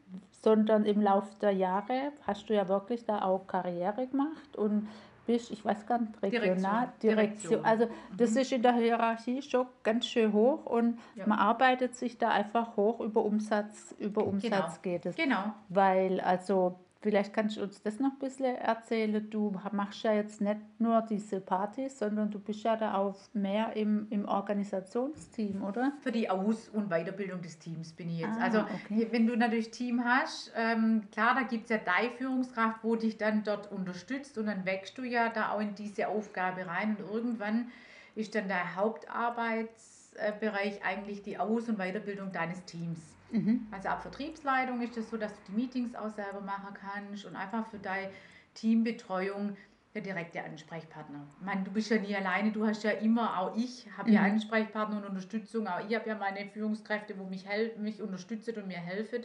sondern 0.42 0.84
im 0.84 1.00
Laufe 1.00 1.34
der 1.40 1.52
Jahre 1.52 2.12
hast 2.26 2.48
du 2.48 2.54
ja 2.54 2.68
wirklich 2.68 3.04
da 3.04 3.22
auch 3.22 3.46
Karriere 3.46 4.06
gemacht 4.06 4.56
und 4.56 4.88
bist, 5.26 5.50
ich 5.50 5.64
weiß 5.64 5.86
gar 5.86 5.98
nicht, 5.98 6.22
regional, 6.22 6.92
Direktion. 7.02 7.16
Direktion. 7.16 7.64
Also 7.64 7.88
das 8.16 8.32
mhm. 8.32 8.38
ist 8.38 8.52
in 8.52 8.62
der 8.62 8.74
Hierarchie 8.74 9.42
schon 9.42 9.66
ganz 9.82 10.06
schön 10.06 10.32
hoch 10.32 10.64
und 10.66 10.98
ja. 11.16 11.26
man 11.26 11.38
arbeitet 11.38 11.96
sich 11.96 12.16
da 12.18 12.30
einfach 12.30 12.76
hoch 12.76 13.00
über 13.00 13.24
Umsatz, 13.24 13.94
über 13.98 14.22
genau. 14.22 14.34
Umsatz 14.34 14.80
genau. 14.82 14.94
geht 14.94 15.06
es. 15.06 15.16
Genau. 15.16 15.52
Weil 15.68 16.20
also 16.20 16.78
Vielleicht 17.00 17.32
kannst 17.34 17.56
du 17.56 17.62
uns 17.62 17.82
das 17.82 18.00
noch 18.00 18.12
ein 18.12 18.18
bisschen 18.18 18.56
erzählen. 18.56 19.30
Du 19.30 19.54
machst 19.72 20.02
ja 20.02 20.14
jetzt 20.14 20.40
nicht 20.40 20.58
nur 20.78 21.02
diese 21.02 21.40
Partys, 21.40 21.98
sondern 21.98 22.30
du 22.30 22.40
bist 22.40 22.64
ja 22.64 22.74
da 22.76 22.94
auch 22.94 23.16
mehr 23.34 23.76
im, 23.76 24.06
im 24.10 24.26
Organisationsteam, 24.26 25.62
oder? 25.62 25.92
Für 26.00 26.10
die 26.10 26.30
Aus- 26.30 26.70
und 26.70 26.88
Weiterbildung 26.88 27.42
des 27.42 27.58
Teams 27.58 27.92
bin 27.92 28.08
ich 28.08 28.20
jetzt. 28.20 28.38
Ah, 28.38 28.44
also 28.44 28.60
okay. 28.60 29.08
wenn 29.10 29.26
du 29.26 29.36
natürlich 29.36 29.70
Team 29.70 30.04
hast, 30.04 30.52
ähm, 30.56 31.02
klar, 31.12 31.34
da 31.34 31.42
gibt 31.42 31.64
es 31.64 31.70
ja 31.70 31.78
deine 31.78 32.12
Führungskraft, 32.12 32.82
wo 32.82 32.96
dich 32.96 33.18
dann 33.18 33.44
dort 33.44 33.70
unterstützt 33.70 34.38
und 34.38 34.46
dann 34.46 34.64
wächst 34.64 34.96
du 34.96 35.02
ja 35.02 35.28
da 35.28 35.50
auch 35.50 35.60
in 35.60 35.74
diese 35.74 36.08
Aufgabe 36.08 36.66
rein 36.66 36.96
und 36.96 37.00
irgendwann 37.12 37.68
ist 38.14 38.34
dann 38.34 38.48
der 38.48 38.74
Hauptarbeitsbereich 38.74 40.82
eigentlich 40.82 41.22
die 41.22 41.36
Aus- 41.38 41.68
und 41.68 41.76
Weiterbildung 41.76 42.32
deines 42.32 42.64
Teams. 42.64 43.15
Mhm. 43.30 43.66
Also 43.70 43.88
ab 43.88 44.02
Vertriebsleitung 44.02 44.80
ist 44.82 44.90
es 44.90 44.96
das 44.96 45.10
so, 45.10 45.16
dass 45.16 45.32
du 45.34 45.40
die 45.48 45.52
Meetings 45.52 45.94
auch 45.94 46.10
selber 46.10 46.40
machen 46.40 46.74
kannst 46.74 47.24
und 47.24 47.36
einfach 47.36 47.66
für 47.66 47.78
deine 47.78 48.10
Teambetreuung 48.54 49.56
der 49.94 50.02
direkte 50.02 50.42
Ansprechpartner. 50.42 51.26
Ich 51.38 51.46
meine, 51.46 51.64
du 51.64 51.70
bist 51.70 51.90
ja 51.90 51.98
nie 51.98 52.14
alleine, 52.14 52.52
du 52.52 52.66
hast 52.66 52.84
ja 52.84 52.90
immer, 52.90 53.40
auch 53.40 53.56
ich 53.56 53.86
habe 53.96 54.10
mhm. 54.10 54.14
ja 54.14 54.22
Ansprechpartner 54.22 54.98
und 54.98 55.06
Unterstützung, 55.06 55.66
auch 55.66 55.80
ich 55.88 55.94
habe 55.94 56.08
ja 56.08 56.14
meine 56.14 56.46
Führungskräfte, 56.46 57.18
wo 57.18 57.24
mich, 57.24 57.46
mich 57.78 58.02
unterstützen 58.02 58.56
und 58.56 58.68
mir 58.68 58.76
helfen, 58.76 59.24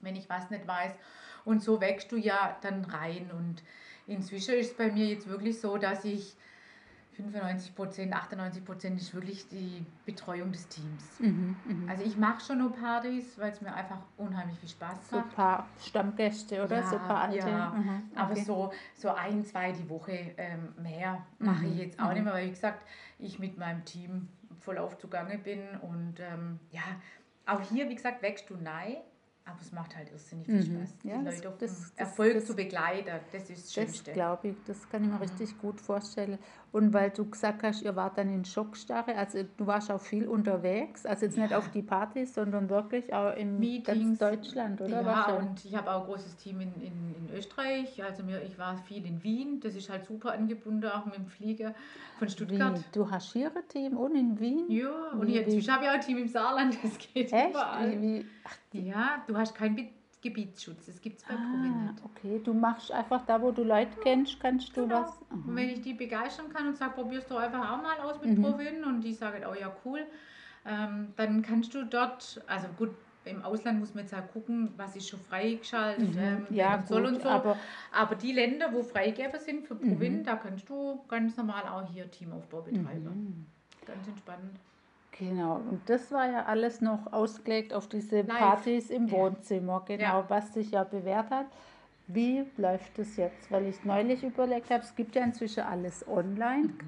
wenn 0.00 0.14
ich 0.14 0.28
was 0.30 0.48
nicht 0.50 0.66
weiß. 0.66 0.94
Und 1.44 1.62
so 1.62 1.80
wächst 1.80 2.12
du 2.12 2.16
ja 2.16 2.56
dann 2.62 2.84
rein. 2.84 3.30
Und 3.36 3.62
inzwischen 4.06 4.54
ist 4.54 4.72
es 4.72 4.76
bei 4.76 4.92
mir 4.92 5.06
jetzt 5.06 5.26
wirklich 5.26 5.60
so, 5.60 5.76
dass 5.76 6.04
ich 6.04 6.36
95 7.16 7.74
Prozent, 7.74 8.12
98 8.12 8.64
Prozent 8.64 9.00
ist 9.00 9.14
wirklich 9.14 9.48
die 9.48 9.84
Betreuung 10.06 10.52
des 10.52 10.68
Teams. 10.68 11.20
Mhm, 11.20 11.56
mh. 11.64 11.90
Also 11.90 12.04
ich 12.04 12.16
mache 12.16 12.40
schon 12.44 12.58
nur 12.58 12.72
Partys, 12.72 13.38
weil 13.38 13.52
es 13.52 13.60
mir 13.60 13.74
einfach 13.74 13.98
unheimlich 14.16 14.58
viel 14.58 14.68
Spaß 14.68 14.92
macht. 14.92 15.10
So 15.10 15.16
ein 15.16 15.28
paar 15.30 15.68
Stammgäste 15.80 16.64
oder 16.64 16.80
ja, 16.80 16.86
so 16.86 16.96
ein 16.96 17.02
paar 17.02 17.22
alte. 17.22 17.48
Ja. 17.48 17.70
Mhm, 17.70 18.02
okay. 18.12 18.20
Aber 18.20 18.36
so, 18.36 18.72
so 18.94 19.10
ein, 19.10 19.44
zwei 19.44 19.72
die 19.72 19.88
Woche 19.88 20.34
ähm, 20.36 20.74
mehr 20.82 21.24
mache 21.38 21.64
mhm, 21.64 21.72
ich 21.72 21.78
jetzt 21.78 22.00
auch 22.00 22.08
mhm. 22.08 22.14
nicht 22.14 22.24
mehr, 22.24 22.32
weil 22.32 22.46
wie 22.46 22.50
gesagt, 22.50 22.86
ich 23.18 23.38
mit 23.38 23.58
meinem 23.58 23.84
Team 23.84 24.28
voll 24.60 24.78
auf 24.78 24.98
zugange 24.98 25.38
bin 25.38 25.62
und 25.82 26.20
ähm, 26.20 26.60
ja, 26.70 26.82
auch 27.46 27.60
hier, 27.60 27.88
wie 27.88 27.94
gesagt, 27.94 28.22
wächst 28.22 28.48
du 28.50 28.56
nein 28.56 28.96
aber 29.50 29.60
es 29.60 29.72
macht 29.72 29.96
halt 29.96 30.10
irrsinnig 30.10 30.46
viel 30.46 30.56
mhm. 30.56 30.78
Spaß, 30.80 30.94
ja, 31.02 31.18
die 31.18 31.24
Leute 31.24 31.48
auf 31.48 31.58
das, 31.58 31.92
Erfolg 31.96 32.34
das, 32.34 32.46
zu 32.46 32.54
begleiten. 32.54 33.10
Das 33.32 33.50
ist 33.50 33.64
das 33.64 33.72
Schönste. 33.72 34.04
Das 34.04 34.14
glaube 34.14 34.48
ich, 34.48 34.56
das 34.66 34.88
kann 34.88 35.02
ich 35.02 35.08
mir 35.08 35.16
mhm. 35.16 35.22
richtig 35.22 35.58
gut 35.58 35.80
vorstellen. 35.80 36.38
Und 36.72 36.92
weil 36.92 37.10
du 37.10 37.28
gesagt 37.28 37.64
hast, 37.64 37.82
ihr 37.82 37.96
wart 37.96 38.16
dann 38.16 38.32
in 38.32 38.44
Schockstarre, 38.44 39.16
also 39.16 39.38
du 39.56 39.66
warst 39.66 39.90
auch 39.90 40.00
viel 40.00 40.28
unterwegs, 40.28 41.04
also 41.04 41.26
jetzt 41.26 41.36
ja. 41.36 41.44
nicht 41.44 41.54
auf 41.54 41.68
die 41.70 41.82
Partys, 41.82 42.34
sondern 42.34 42.70
wirklich 42.70 43.12
auch 43.12 43.34
in 43.36 43.58
Meetings. 43.58 43.86
ganz 43.86 44.18
Deutschland, 44.18 44.80
oder? 44.80 45.02
Ja, 45.02 45.34
und 45.34 45.64
ich 45.64 45.74
habe 45.74 45.90
auch 45.90 46.02
ein 46.02 46.06
großes 46.06 46.36
Team 46.36 46.60
in, 46.60 46.72
in, 46.74 47.14
in 47.16 47.36
Österreich, 47.36 48.00
also 48.04 48.22
mir, 48.22 48.40
ich 48.42 48.56
war 48.56 48.76
viel 48.76 49.04
in 49.04 49.22
Wien, 49.24 49.58
das 49.58 49.74
ist 49.74 49.90
halt 49.90 50.04
super 50.04 50.32
angebunden, 50.32 50.86
auch 50.86 51.06
mit 51.06 51.16
dem 51.16 51.26
Flieger 51.26 51.74
von 52.18 52.28
Stuttgart. 52.28 52.78
Wie? 52.78 52.84
Du 52.92 53.10
hast 53.10 53.32
hier 53.32 53.50
ein 53.54 53.68
Team 53.68 53.96
und 53.96 54.14
in 54.14 54.38
Wien? 54.38 54.70
Ja, 54.70 55.10
und 55.12 55.26
wie, 55.26 55.38
ich, 55.38 55.56
ich 55.56 55.68
habe 55.68 55.86
ja 55.86 55.90
auch 55.90 55.94
ein 55.96 56.00
Team 56.00 56.18
im 56.18 56.28
Saarland, 56.28 56.78
das 56.82 56.98
geht 56.98 57.32
Echt? 57.32 57.50
überall. 57.50 58.00
Wie, 58.00 58.24
ach, 58.44 58.56
ja, 58.72 59.24
du 59.26 59.36
hast 59.36 59.56
keinen 59.56 59.88
Gebietsschutz. 60.22 60.86
Das 60.86 61.00
gibt 61.00 61.18
es 61.20 61.24
bei 61.26 61.34
ah, 61.34 61.94
Okay, 62.04 62.40
du 62.44 62.52
machst 62.52 62.92
einfach 62.92 63.24
da, 63.26 63.40
wo 63.40 63.50
du 63.52 63.62
Leute 63.64 63.96
kennst, 64.02 64.38
kannst 64.40 64.76
du 64.76 64.82
genau. 64.82 65.02
was. 65.02 65.18
Mhm. 65.30 65.48
Und 65.48 65.56
wenn 65.56 65.68
ich 65.70 65.80
die 65.80 65.94
begeistern 65.94 66.52
kann 66.52 66.68
und 66.68 66.76
sage, 66.76 66.92
probierst 66.94 67.30
du 67.30 67.36
einfach 67.36 67.72
auch 67.72 67.82
mal 67.82 67.98
aus 68.00 68.20
mit 68.20 68.36
mhm. 68.36 68.42
Provin 68.42 68.84
und 68.84 69.00
die 69.02 69.14
sagen, 69.14 69.42
oh 69.50 69.54
ja, 69.58 69.74
cool, 69.84 70.00
ähm, 70.66 71.12
dann 71.16 71.42
kannst 71.42 71.74
du 71.74 71.84
dort, 71.84 72.42
also 72.46 72.68
gut, 72.76 72.90
im 73.24 73.42
Ausland 73.42 73.80
muss 73.80 73.94
man 73.94 74.04
jetzt 74.04 74.14
halt 74.14 74.32
gucken, 74.32 74.72
was 74.76 74.96
ist 74.96 75.08
schon 75.08 75.20
freigeschaltet, 75.20 76.14
Mhm. 76.14 76.18
ähm, 76.18 76.46
Ja, 76.50 76.82
Zoll 76.84 77.02
gut, 77.02 77.12
und 77.12 77.22
so. 77.22 77.28
aber- 77.28 77.56
Aber 77.92 78.14
die 78.14 78.32
Länder, 78.32 78.72
wo 78.72 78.82
Freigeber 78.82 79.38
sind 79.38 79.66
für 79.66 79.74
Provin, 79.74 80.18
Mhm. 80.20 80.24
da 80.24 80.36
kannst 80.36 80.68
du 80.68 81.02
ganz 81.08 81.36
normal 81.36 81.64
auch 81.68 81.90
hier 81.92 82.10
Teamaufbau 82.10 82.62
betreiben. 82.62 83.04
Mhm. 83.04 83.46
Ganz 83.86 84.06
entspannt. 84.08 84.58
Genau, 85.18 85.56
und 85.56 85.80
das 85.86 86.10
war 86.12 86.30
ja 86.30 86.44
alles 86.46 86.80
noch 86.80 87.12
ausgelegt 87.12 87.74
auf 87.74 87.88
diese 87.88 88.22
Live. 88.22 88.38
Partys 88.38 88.90
im 88.90 89.06
Ja. 89.06 89.12
Wohnzimmer, 89.12 89.82
genau, 89.86 90.02
Ja. 90.02 90.24
was 90.28 90.54
sich 90.54 90.70
ja 90.70 90.84
bewährt 90.84 91.30
hat. 91.30 91.46
Wie 92.06 92.44
läuft 92.56 92.98
es 92.98 93.16
jetzt? 93.16 93.50
Weil 93.50 93.66
ich 93.66 93.84
neulich 93.84 94.24
überlegt 94.24 94.70
habe, 94.70 94.82
es 94.82 94.94
gibt 94.96 95.14
ja 95.14 95.22
inzwischen 95.22 95.62
alles 95.64 96.06
online. 96.08 96.68
Mhm. 96.68 96.78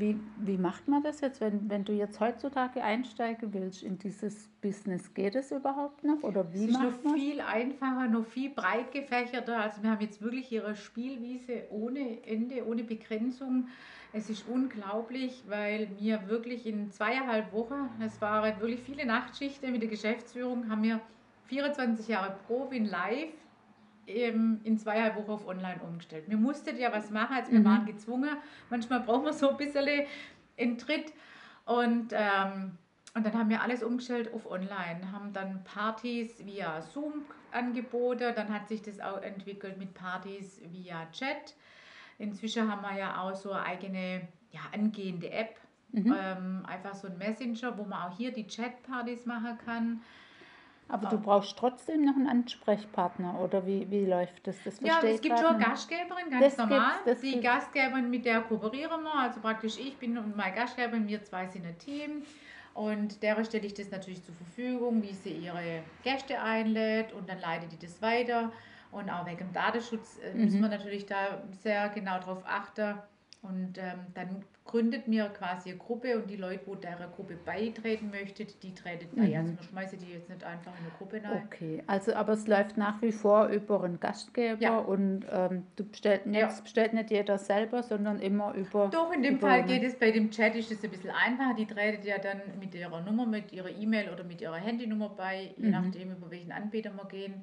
Wie, 0.00 0.18
wie 0.38 0.56
macht 0.56 0.88
man 0.88 1.02
das 1.02 1.20
jetzt, 1.20 1.40
wenn, 1.40 1.68
wenn 1.68 1.84
du 1.84 1.92
jetzt 1.92 2.20
heutzutage 2.20 2.82
einsteigen 2.82 3.52
willst 3.52 3.82
in 3.82 3.98
dieses 3.98 4.48
Business? 4.62 5.12
Geht 5.12 5.34
es 5.34 5.52
überhaupt 5.52 6.02
noch? 6.02 6.22
Oder 6.22 6.46
Es 6.52 6.54
wie 6.54 6.64
ist 6.66 6.72
noch 6.72 7.04
man 7.04 7.14
viel 7.14 7.40
einfacher, 7.40 8.08
noch 8.08 8.24
viel 8.24 8.50
breit 8.50 8.90
gefächerter. 8.92 9.58
Also 9.58 9.82
wir 9.82 9.90
haben 9.90 10.00
jetzt 10.00 10.22
wirklich 10.22 10.50
ihre 10.50 10.74
Spielwiese 10.74 11.64
ohne 11.70 12.26
Ende, 12.26 12.66
ohne 12.66 12.82
Begrenzung. 12.82 13.68
Es 14.12 14.30
ist 14.30 14.48
unglaublich, 14.48 15.44
weil 15.46 15.88
wir 15.98 16.26
wirklich 16.28 16.66
in 16.66 16.90
zweieinhalb 16.90 17.52
Wochen, 17.52 17.90
es 18.04 18.20
waren 18.20 18.58
wirklich 18.60 18.80
viele 18.80 19.06
Nachtschichten 19.06 19.70
mit 19.70 19.82
der 19.82 19.88
Geschäftsführung, 19.88 20.68
haben 20.68 20.82
wir 20.82 21.00
24 21.46 22.08
Jahre 22.08 22.36
Provin 22.46 22.86
live 22.86 23.28
in 24.06 24.78
zweieinhalb 24.78 25.16
Wochen 25.16 25.30
auf 25.30 25.46
online 25.46 25.80
umgestellt. 25.86 26.24
Wir 26.28 26.36
mussten 26.36 26.76
ja 26.76 26.92
was 26.92 27.10
machen, 27.10 27.36
also 27.36 27.52
wir 27.52 27.60
Mhm. 27.60 27.64
waren 27.64 27.86
gezwungen. 27.86 28.36
Manchmal 28.68 29.00
brauchen 29.00 29.24
wir 29.24 29.32
so 29.32 29.50
ein 29.50 29.56
bisschen 29.56 29.86
einen 30.58 30.78
Tritt. 30.78 31.12
Und, 31.64 32.12
ähm, 32.12 32.72
und 33.14 33.24
dann 33.26 33.34
haben 33.34 33.48
wir 33.50 33.62
alles 33.62 33.82
umgestellt 33.82 34.32
auf 34.34 34.50
online, 34.50 35.12
haben 35.12 35.32
dann 35.32 35.62
Partys 35.64 36.44
via 36.44 36.82
Zoom 36.82 37.24
angeboten, 37.52 38.32
dann 38.34 38.52
hat 38.52 38.68
sich 38.68 38.82
das 38.82 39.00
auch 39.00 39.22
entwickelt 39.22 39.78
mit 39.78 39.94
Partys 39.94 40.60
via 40.72 41.06
Chat. 41.12 41.54
Inzwischen 42.18 42.70
haben 42.70 42.82
wir 42.82 42.98
ja 42.98 43.20
auch 43.20 43.34
so 43.34 43.52
eine 43.52 43.64
eigene 43.64 44.28
ja, 44.52 44.60
angehende 44.72 45.30
App, 45.30 45.56
Mhm. 45.92 46.14
ähm, 46.16 46.62
einfach 46.66 46.94
so 46.94 47.08
ein 47.08 47.18
Messenger, 47.18 47.76
wo 47.76 47.82
man 47.84 48.02
auch 48.10 48.16
hier 48.16 48.32
die 48.32 48.46
Chat-Partys 48.46 49.26
machen 49.26 49.58
kann. 49.64 50.00
Aber 50.90 51.08
du 51.08 51.18
brauchst 51.18 51.56
trotzdem 51.56 52.04
noch 52.04 52.16
einen 52.16 52.26
Ansprechpartner 52.28 53.38
oder 53.40 53.66
wie, 53.66 53.90
wie 53.90 54.04
läuft 54.06 54.46
das? 54.46 54.56
Das 54.64 54.80
Ja, 54.80 55.00
es 55.02 55.20
gibt 55.20 55.38
schon. 55.38 55.58
Gastgeberin, 55.58 56.30
ganz 56.30 56.44
Das 56.44 56.56
normal. 56.56 56.92
gibt's, 57.04 57.20
die 57.20 57.30
gibt's. 57.32 57.46
Gastgeberin, 57.46 58.10
mit 58.10 58.24
der 58.24 58.40
kooperieren 58.40 59.02
wir, 59.02 59.14
also 59.14 59.40
praktisch 59.40 59.78
ich 59.78 59.96
bin 59.96 60.18
und 60.18 60.36
meine 60.36 60.54
Gastgeberin, 60.54 61.06
wir 61.06 61.22
zwei 61.24 61.46
sind 61.46 61.64
ein 61.66 61.78
Team. 61.78 62.22
Und 62.74 63.22
der 63.22 63.44
stelle 63.44 63.66
ich 63.66 63.74
das 63.74 63.90
natürlich 63.90 64.22
zur 64.24 64.34
Verfügung, 64.34 65.02
wie 65.02 65.12
sie 65.12 65.30
ihre 65.32 65.82
Gäste 66.04 66.40
einlädt 66.40 67.12
und 67.12 67.28
dann 67.28 67.40
leitet 67.40 67.72
die 67.72 67.78
das 67.78 68.00
weiter. 68.00 68.52
Und 68.92 69.10
auch 69.10 69.26
wegen 69.26 69.38
dem 69.38 69.52
Datenschutz 69.52 70.18
äh, 70.18 70.34
müssen 70.34 70.58
Mhm. 70.58 70.62
wir 70.62 70.68
natürlich 70.70 71.06
da 71.06 71.42
sehr 71.62 71.88
genau 71.90 72.18
drauf 72.20 72.42
achten. 72.46 72.94
Und 73.42 73.78
ähm, 73.78 74.00
dann 74.14 74.44
gründet 74.66 75.08
mir 75.08 75.30
quasi 75.30 75.70
eine 75.70 75.78
Gruppe 75.78 76.14
und 76.18 76.28
die 76.28 76.36
Leute, 76.36 76.60
wo 76.66 76.74
der 76.74 76.96
Gruppe 77.16 77.36
beitreten 77.42 78.10
möchten, 78.10 78.46
die 78.62 78.74
treten 78.74 79.08
bei. 79.16 79.28
Mhm. 79.28 79.34
Also 79.36 79.56
wir 79.56 79.62
schmeißen 79.62 79.98
die 79.98 80.12
jetzt 80.12 80.28
nicht 80.28 80.44
einfach 80.44 80.72
in 80.78 80.84
eine 80.84 80.92
Gruppe 80.98 81.22
rein. 81.24 81.42
Okay, 81.46 81.82
also 81.86 82.12
aber 82.14 82.34
es 82.34 82.46
läuft 82.46 82.76
nach 82.76 83.00
wie 83.00 83.12
vor 83.12 83.46
über 83.46 83.82
einen 83.82 83.98
Gastgeber 83.98 84.60
Ja. 84.60 84.76
und 84.78 85.24
ähm, 85.32 85.66
du 85.76 85.84
bestellst 85.88 86.26
nicht, 86.26 86.38
Ja. 86.38 86.48
bestellt 86.62 86.92
nicht 86.92 87.10
jeder 87.10 87.38
selber, 87.38 87.82
sondern 87.82 88.18
immer 88.20 88.52
über. 88.54 88.88
Doch, 88.92 89.10
in 89.10 89.22
dem 89.22 89.38
Fall 89.40 89.64
geht 89.64 89.84
es 89.84 89.98
bei 89.98 90.10
dem 90.10 90.30
Chat 90.30 90.54
ist 90.54 90.70
es 90.70 90.84
ein 90.84 90.90
bisschen 90.90 91.10
einfacher. 91.10 91.54
Die 91.54 91.66
tretet 91.66 92.04
ja 92.04 92.18
dann 92.18 92.42
mit 92.60 92.74
ihrer 92.74 93.00
Nummer, 93.00 93.24
mit 93.24 93.52
ihrer 93.54 93.70
E-Mail 93.70 94.10
oder 94.10 94.22
mit 94.22 94.42
ihrer 94.42 94.56
Handynummer 94.56 95.08
bei, 95.08 95.54
je 95.56 95.64
Mhm. 95.64 95.70
nachdem, 95.70 96.10
über 96.12 96.30
welchen 96.30 96.52
Anbieter 96.52 96.92
wir 96.92 97.06
gehen. 97.06 97.42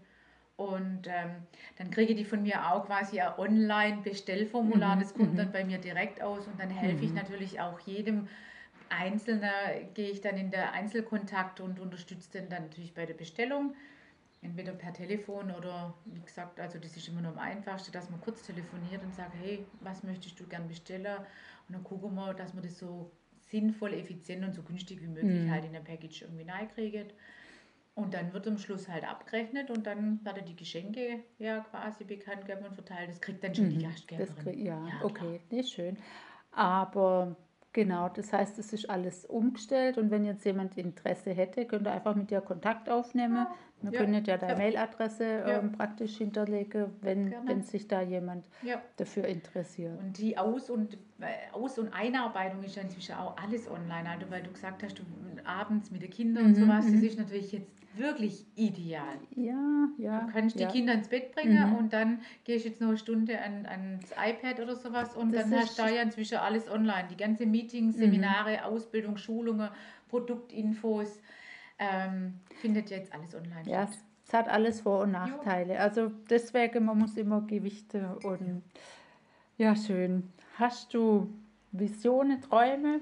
Und 0.58 1.08
ähm, 1.08 1.44
dann 1.78 1.92
kriege 1.92 2.16
die 2.16 2.26
von 2.26 2.42
mir 2.44 2.72
auch 2.72 2.88
quasi 2.88 3.20
ein 3.22 3.34
Online-Bestellformular. 3.38 4.96
Mhm, 4.96 5.00
Das 5.00 5.14
kommt 5.14 5.34
mhm. 5.34 5.38
dann 5.38 5.52
bei 5.52 5.64
mir 5.64 5.78
direkt 5.78 6.22
aus 6.22 6.48
und 6.48 6.60
dann 6.60 6.70
helfe 6.72 7.06
ich 7.06 7.12
Mhm. 7.12 7.16
natürlich 7.16 7.60
auch 7.62 7.80
jedem 7.82 8.28
Einzelner, 8.90 9.52
gehe 9.94 10.10
ich 10.10 10.22
dann 10.22 10.38
in 10.38 10.52
der 10.52 10.72
Einzelkontakt 10.74 11.60
und 11.60 11.80
unterstütze 11.80 12.32
den 12.32 12.50
dann 12.50 12.64
natürlich 12.64 12.94
bei 12.94 13.06
der 13.06 13.14
Bestellung. 13.14 13.76
Entweder 14.42 14.74
per 14.74 14.94
Telefon 14.94 15.52
oder 15.52 15.96
wie 16.06 16.22
gesagt, 16.22 16.60
also 16.60 16.78
das 16.80 16.96
ist 16.96 17.08
immer 17.08 17.22
noch 17.22 17.32
am 17.32 17.40
einfachsten, 17.40 17.92
dass 17.92 18.10
man 18.10 18.22
kurz 18.22 18.44
telefoniert 18.44 19.04
und 19.04 19.14
sagt, 19.14 19.34
hey, 19.36 19.68
was 19.82 20.04
möchtest 20.04 20.40
du 20.40 20.48
gern 20.48 20.68
bestellen? 20.68 21.18
Und 21.68 21.74
dann 21.76 21.84
gucken 21.84 22.14
wir, 22.16 22.34
dass 22.34 22.54
man 22.54 22.64
das 22.64 22.78
so 22.78 23.12
sinnvoll, 23.40 23.94
effizient 23.94 24.44
und 24.46 24.54
so 24.54 24.62
günstig 24.64 25.02
wie 25.02 25.08
möglich 25.08 25.48
Mhm. 25.48 25.52
halt 25.52 25.66
in 25.66 25.74
der 25.74 25.82
Package 25.82 26.22
irgendwie 26.24 26.50
reinkriegt. 26.50 27.14
Und 27.98 28.14
dann 28.14 28.32
wird 28.32 28.48
am 28.48 28.58
Schluss 28.58 28.88
halt 28.88 29.04
abgerechnet 29.04 29.72
und 29.72 29.86
dann 29.88 30.24
werden 30.24 30.46
die 30.46 30.56
Geschenke 30.56 31.24
ja 31.38 31.60
quasi 31.62 32.04
bekannt 32.06 32.46
gegeben 32.46 32.66
und 32.66 32.76
verteilt. 32.76 33.10
Das 33.10 33.20
kriegt 33.22 33.44
dann 33.44 33.56
schon 33.56 33.70
die 33.70 33.76
Mhm, 33.76 33.80
Gastgeberin. 33.80 34.28
Das, 34.28 34.36
krieg- 34.38 34.60
ja, 34.66 34.88
Ja, 34.88 35.02
okay, 35.02 35.42
nicht 35.50 35.74
schön. 35.74 35.98
Aber 36.52 37.36
genau, 37.74 38.10
das 38.10 38.34
heißt, 38.34 38.60
es 38.60 38.74
ist 38.74 38.90
alles 38.90 39.26
umgestellt 39.26 39.98
und 39.98 40.12
wenn 40.12 40.26
jetzt 40.26 40.46
jemand 40.46 40.78
Interesse 40.78 41.32
hätte, 41.32 41.66
könnte 41.66 41.92
einfach 41.92 42.16
mit 42.16 42.32
dir 42.32 42.42
Kontakt 42.42 42.90
aufnehmen. 42.90 43.48
Wir 43.82 43.92
Ja, 43.92 44.00
können 44.00 44.26
ja 44.26 44.38
deine 44.38 44.54
ja. 44.54 44.58
Mailadresse 44.58 45.24
Ja. 45.24 45.60
ähm, 45.60 45.72
praktisch 45.72 46.18
hinterlegen, 46.18 46.88
wenn, 47.02 47.30
Gerne. 47.30 47.48
wenn 47.50 47.62
sich 47.62 47.88
da 47.88 48.02
jemand 48.02 48.46
Ja. 48.64 48.82
dafür 48.96 49.26
interessiert. 49.26 50.00
Und 50.00 50.18
die 50.18 50.36
Aus- 50.38 50.70
und, 50.72 50.96
äh, 51.20 51.54
Aus- 51.54 51.78
und 51.78 51.94
Einarbeitung 51.94 52.64
ist 52.64 52.76
ja 52.76 52.82
inzwischen 52.82 53.16
auch 53.16 53.38
alles 53.38 53.70
online. 53.70 54.10
Also, 54.10 54.30
weil 54.32 54.42
du 54.42 54.52
gesagt 54.52 54.82
hast, 54.84 54.98
du 54.98 55.04
abends 55.46 55.92
mit 55.92 56.02
den 56.02 56.10
Kindern 56.10 56.46
und 56.46 56.52
Mhm, 56.58 56.64
sowas, 56.64 56.86
das 56.86 56.96
mhm. 56.96 57.04
ist 57.04 57.20
natürlich 57.20 57.52
jetzt 57.52 57.72
wirklich 57.96 58.46
ideal. 58.56 59.18
Ja, 59.36 59.88
ja. 59.98 60.22
Du 60.22 60.32
kannst 60.32 60.60
die 60.60 60.66
Kinder 60.66 60.94
ins 60.94 61.08
Bett 61.08 61.34
bringen 61.34 61.70
Mhm. 61.70 61.76
und 61.78 61.94
dann 61.94 62.22
gehst 62.46 62.66
jetzt 62.66 62.82
noch 62.82 62.90
eine 62.90 62.98
Stunde 62.98 63.40
an, 63.42 63.66
ans 63.68 64.12
iPad 64.12 64.60
oder 64.60 64.76
sowas 64.76 65.16
und 65.16 65.34
Das 65.34 65.50
dann 65.50 65.60
hast 65.60 65.78
du 65.78 65.84
da 65.84 65.90
ja 65.90 66.02
inzwischen 66.02 66.38
alles 66.38 66.70
online. 66.70 67.08
Die 67.10 67.18
ganze 67.18 67.46
Meetings, 67.46 67.96
Mhm. 67.96 68.00
Seminare, 68.02 68.66
Ausbildung, 68.66 69.18
Schulungen, 69.18 69.70
Produktinfos, 70.10 71.20
ähm, 71.80 72.40
findet 72.62 72.90
jetzt 72.90 73.14
alles 73.14 73.34
online 73.36 73.64
Ja, 73.70 73.88
statt. 73.88 73.98
es, 74.26 74.34
hat 74.34 74.50
alles 74.50 74.82
Vor- 74.82 75.02
und 75.04 75.12
Nachteile. 75.12 75.80
Also 75.80 76.12
deswegen, 76.30 76.86
man 76.86 76.98
muss 76.98 77.16
immer 77.18 77.42
Gewichte 77.42 78.18
und 78.24 78.64
ja, 79.58 79.76
schön. 79.76 80.32
Hast 80.58 80.94
du 80.94 81.30
Visionen, 81.72 82.42
Träume, 82.42 83.00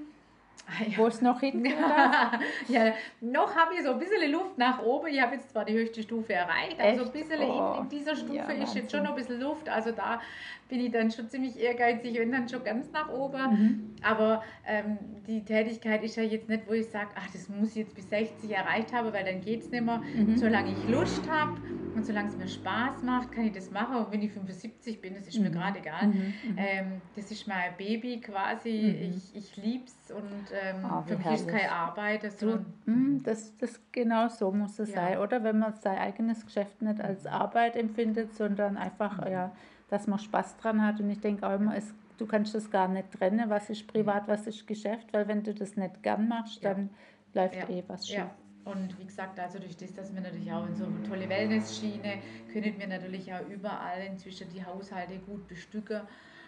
ja. 0.88 0.96
wo 0.98 1.06
es 1.06 1.20
noch 1.22 1.40
hingeht? 1.40 1.74
ja, 2.68 2.92
noch 3.20 3.54
habe 3.54 3.74
ich 3.74 3.82
so 3.82 3.92
ein 3.92 3.98
bisschen 3.98 4.30
Luft 4.30 4.58
nach 4.58 4.82
oben. 4.82 5.08
Ich 5.08 5.20
habe 5.20 5.34
jetzt 5.36 5.50
zwar 5.50 5.64
die 5.64 5.74
höchste 5.74 6.02
Stufe 6.02 6.32
erreicht, 6.34 6.78
aber 6.80 6.94
so 6.96 7.04
ein 7.04 7.12
bisschen 7.12 7.40
Oh, 7.42 7.74
in, 7.78 7.82
in 7.84 7.88
dieser 7.88 8.16
Stufe 8.16 8.34
ja, 8.34 8.44
ist 8.50 8.74
jetzt 8.74 8.90
schon 8.92 9.02
noch 9.04 9.10
ein 9.10 9.16
bisschen 9.16 9.40
Luft. 9.40 9.68
Also 9.68 9.92
da 9.92 10.20
bin 10.68 10.80
ich 10.80 10.90
dann 10.90 11.10
schon 11.12 11.28
ziemlich 11.28 11.58
ehrgeizig, 11.60 12.18
wenn 12.18 12.32
dann 12.32 12.48
schon 12.48 12.64
ganz 12.64 12.90
nach 12.90 13.08
oben. 13.08 13.40
Mhm. 13.50 13.94
Aber 14.02 14.42
ähm, 14.66 14.98
die 15.26 15.44
Tätigkeit 15.44 16.02
ist 16.02 16.16
ja 16.16 16.24
jetzt 16.24 16.48
nicht, 16.48 16.66
wo 16.66 16.72
ich 16.72 16.86
sage, 16.88 17.10
ach, 17.14 17.28
das 17.32 17.48
muss 17.48 17.70
ich 17.70 17.76
jetzt 17.76 17.94
bis 17.94 18.08
60 18.10 18.50
erreicht 18.50 18.92
haben, 18.92 19.12
weil 19.12 19.24
dann 19.24 19.40
geht 19.40 19.60
es 19.62 19.70
nicht 19.70 19.84
mehr. 19.84 19.98
Mhm. 19.98 20.36
Solange 20.36 20.72
ich 20.72 20.88
Lust 20.88 21.28
habe 21.30 21.52
und 21.94 22.04
solange 22.04 22.28
es 22.28 22.36
mir 22.36 22.48
Spaß 22.48 23.02
macht, 23.04 23.30
kann 23.32 23.44
ich 23.46 23.52
das 23.52 23.70
machen. 23.70 23.96
Und 23.96 24.10
wenn 24.12 24.22
ich 24.22 24.32
75 24.32 25.00
bin, 25.00 25.14
das 25.14 25.28
ist 25.28 25.38
mir 25.38 25.50
Mhm. 25.50 25.54
gerade 25.54 25.78
egal. 25.78 26.06
Mhm, 26.08 26.34
mhm. 26.44 26.56
Ähm, 26.58 27.00
das 27.14 27.30
ist 27.30 27.46
mein 27.46 27.76
Baby 27.78 28.20
quasi. 28.20 28.96
Mhm. 28.98 29.16
Ich, 29.16 29.36
ich 29.36 29.56
liebe 29.56 29.84
es 29.84 30.10
und 30.10 30.24
ähm, 30.62 30.82
wie 31.06 31.08
für 31.12 31.16
mich 31.18 31.26
ist 31.40 31.48
keine 31.48 31.70
Arbeit. 31.72 32.24
Du, 32.24 32.28
sondern 32.38 32.66
mm, 32.86 33.22
das, 33.22 33.56
das 33.56 33.80
genau 33.92 34.28
so 34.28 34.50
muss 34.52 34.78
es 34.78 34.90
Ja. 34.90 34.94
sein, 34.96 35.18
oder? 35.18 35.42
Wenn 35.44 35.58
man 35.58 35.74
sein 35.74 35.98
eigenes 35.98 36.44
Geschäft 36.44 36.82
nicht 36.82 37.00
als 37.00 37.26
Arbeit 37.26 37.76
empfindet, 37.76 38.34
sondern 38.34 38.76
einfach, 38.76 39.24
Mhm. 39.24 39.32
ja, 39.32 39.52
dass 39.88 40.06
man 40.06 40.18
Spaß 40.18 40.56
dran 40.58 40.84
hat. 40.84 41.00
Und 41.00 41.10
ich 41.10 41.20
denke 41.20 41.46
auch 41.46 41.54
immer, 41.54 41.76
es, 41.76 41.94
du 42.18 42.26
kannst 42.26 42.54
das 42.54 42.70
gar 42.70 42.88
nicht 42.88 43.12
trennen, 43.12 43.48
was 43.50 43.70
ist 43.70 43.86
privat, 43.86 44.28
was 44.28 44.46
ist 44.46 44.66
Geschäft, 44.66 45.12
weil 45.12 45.28
wenn 45.28 45.42
du 45.42 45.54
das 45.54 45.76
nicht 45.76 46.02
gern 46.02 46.28
machst, 46.28 46.62
Ja. 46.62 46.74
dann 46.74 46.90
läuft 47.34 47.54
Ja. 47.56 47.68
eh 47.68 47.84
was 47.86 48.06
schief. 48.08 48.16
Ja, 48.18 48.30
und 48.64 48.98
wie 48.98 49.04
gesagt, 49.04 49.38
also 49.38 49.58
durch 49.58 49.76
das, 49.76 49.92
dass 49.94 50.12
wir 50.14 50.20
natürlich 50.20 50.52
auch 50.52 50.66
in 50.66 50.74
so 50.74 50.86
eine 50.86 51.02
tolle 51.02 51.28
Wellness-Schiene 51.28 52.18
können 52.52 52.78
wir 52.78 52.86
natürlich 52.88 53.32
auch 53.32 53.46
überall 53.48 54.02
inzwischen 54.10 54.48
die 54.50 54.64
Haushalte 54.64 55.18
gut 55.18 55.46
bestücken 55.46 56.00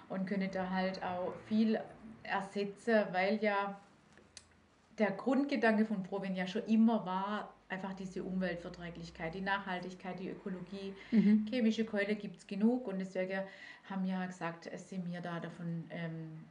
und 0.08 0.26
können 0.26 0.48
da 0.52 0.68
halt 0.70 1.00
auch 1.02 1.32
viel 1.46 1.78
ersetzen, 2.24 3.04
weil 3.12 3.36
ja 3.36 3.78
der 4.98 5.11
Grundgedanke 5.12 5.84
von 5.84 6.02
Provin 6.02 6.34
ja 6.34 6.46
schon 6.46 6.64
immer 6.66 7.04
war, 7.06 7.52
einfach 7.68 7.92
diese 7.94 8.22
Umweltverträglichkeit, 8.22 9.34
die 9.34 9.40
Nachhaltigkeit, 9.42 10.18
die 10.18 10.28
Ökologie. 10.30 10.94
Mhm. 11.11 11.46
Chemische 11.48 11.84
Keule 11.84 12.16
gibt 12.16 12.37
es 12.38 12.46
genug 12.46 12.87
und 12.88 12.98
deswegen 12.98 13.40
haben 13.88 14.06
wir 14.06 14.26
gesagt, 14.26 14.66
es 14.72 14.88
sind 14.88 15.11
wir 15.11 15.20
da 15.20 15.38
davon 15.40 15.84
ähm, 15.90 16.44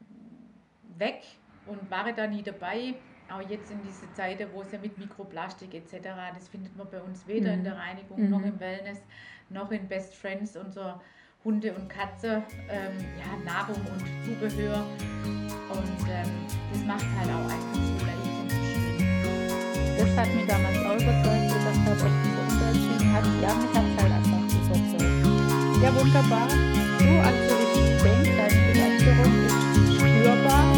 weg 0.98 1.22
und 1.66 1.90
waren 1.92 2.16
da 2.16 2.28
nie 2.28 2.44
dabei. 2.44 2.94
Auch 3.30 3.42
jetzt 3.50 3.70
in 3.72 3.80
diese 3.84 4.12
Zeiten, 4.14 4.48
wo 4.54 4.62
es 4.62 4.72
ja 4.72 4.80
mit 4.80 4.98
Mikroplastik 4.98 5.74
etc., 5.74 5.98
das 6.34 6.48
findet 6.48 6.76
man 6.78 6.88
bei 6.90 7.02
uns 7.02 7.28
weder 7.28 7.52
in 7.54 7.60
Mhm. 7.60 7.64
der 7.66 7.78
Reinigung 7.78 8.24
Mhm. 8.24 8.30
noch 8.30 8.42
im 8.44 8.60
Wellness 8.60 9.02
noch 9.50 9.72
in 9.72 9.88
Best 9.88 10.14
Friends, 10.16 10.56
unser 10.58 11.02
Hunde 11.44 11.74
und 11.74 11.88
Katze, 11.90 12.44
ähm, 12.70 12.94
ja, 13.18 13.38
Nahrung 13.46 13.78
und 13.78 14.04
Zubehör. 14.26 14.86
Und 15.70 16.08
ähm, 16.10 16.30
das 16.72 16.84
macht 16.84 17.06
halt 17.18 17.27
hat 20.18 20.34
mich 20.34 20.48
damals 20.48 20.78
auch 20.80 20.96
überzeugt, 20.96 21.52
dass 21.52 21.78
er 21.86 21.96
sich 21.96 22.12
dazu 22.38 22.64
entschieden 22.66 23.14
hat. 23.14 23.24
Ja, 23.40 23.54
mich 23.54 23.74
hat 23.76 23.84
es 23.86 24.02
halt 24.02 24.14
einfach 24.14 24.42
überzeugt. 24.66 25.84
Ja, 25.84 25.96
wunderbar. 25.96 26.48
Du, 26.98 27.06
also 27.22 27.56
ich 27.76 28.02
denke, 28.02 28.32
deine 28.36 28.60
Begeisterung 28.74 29.34
ist 29.46 29.94
spürbar. 29.96 30.77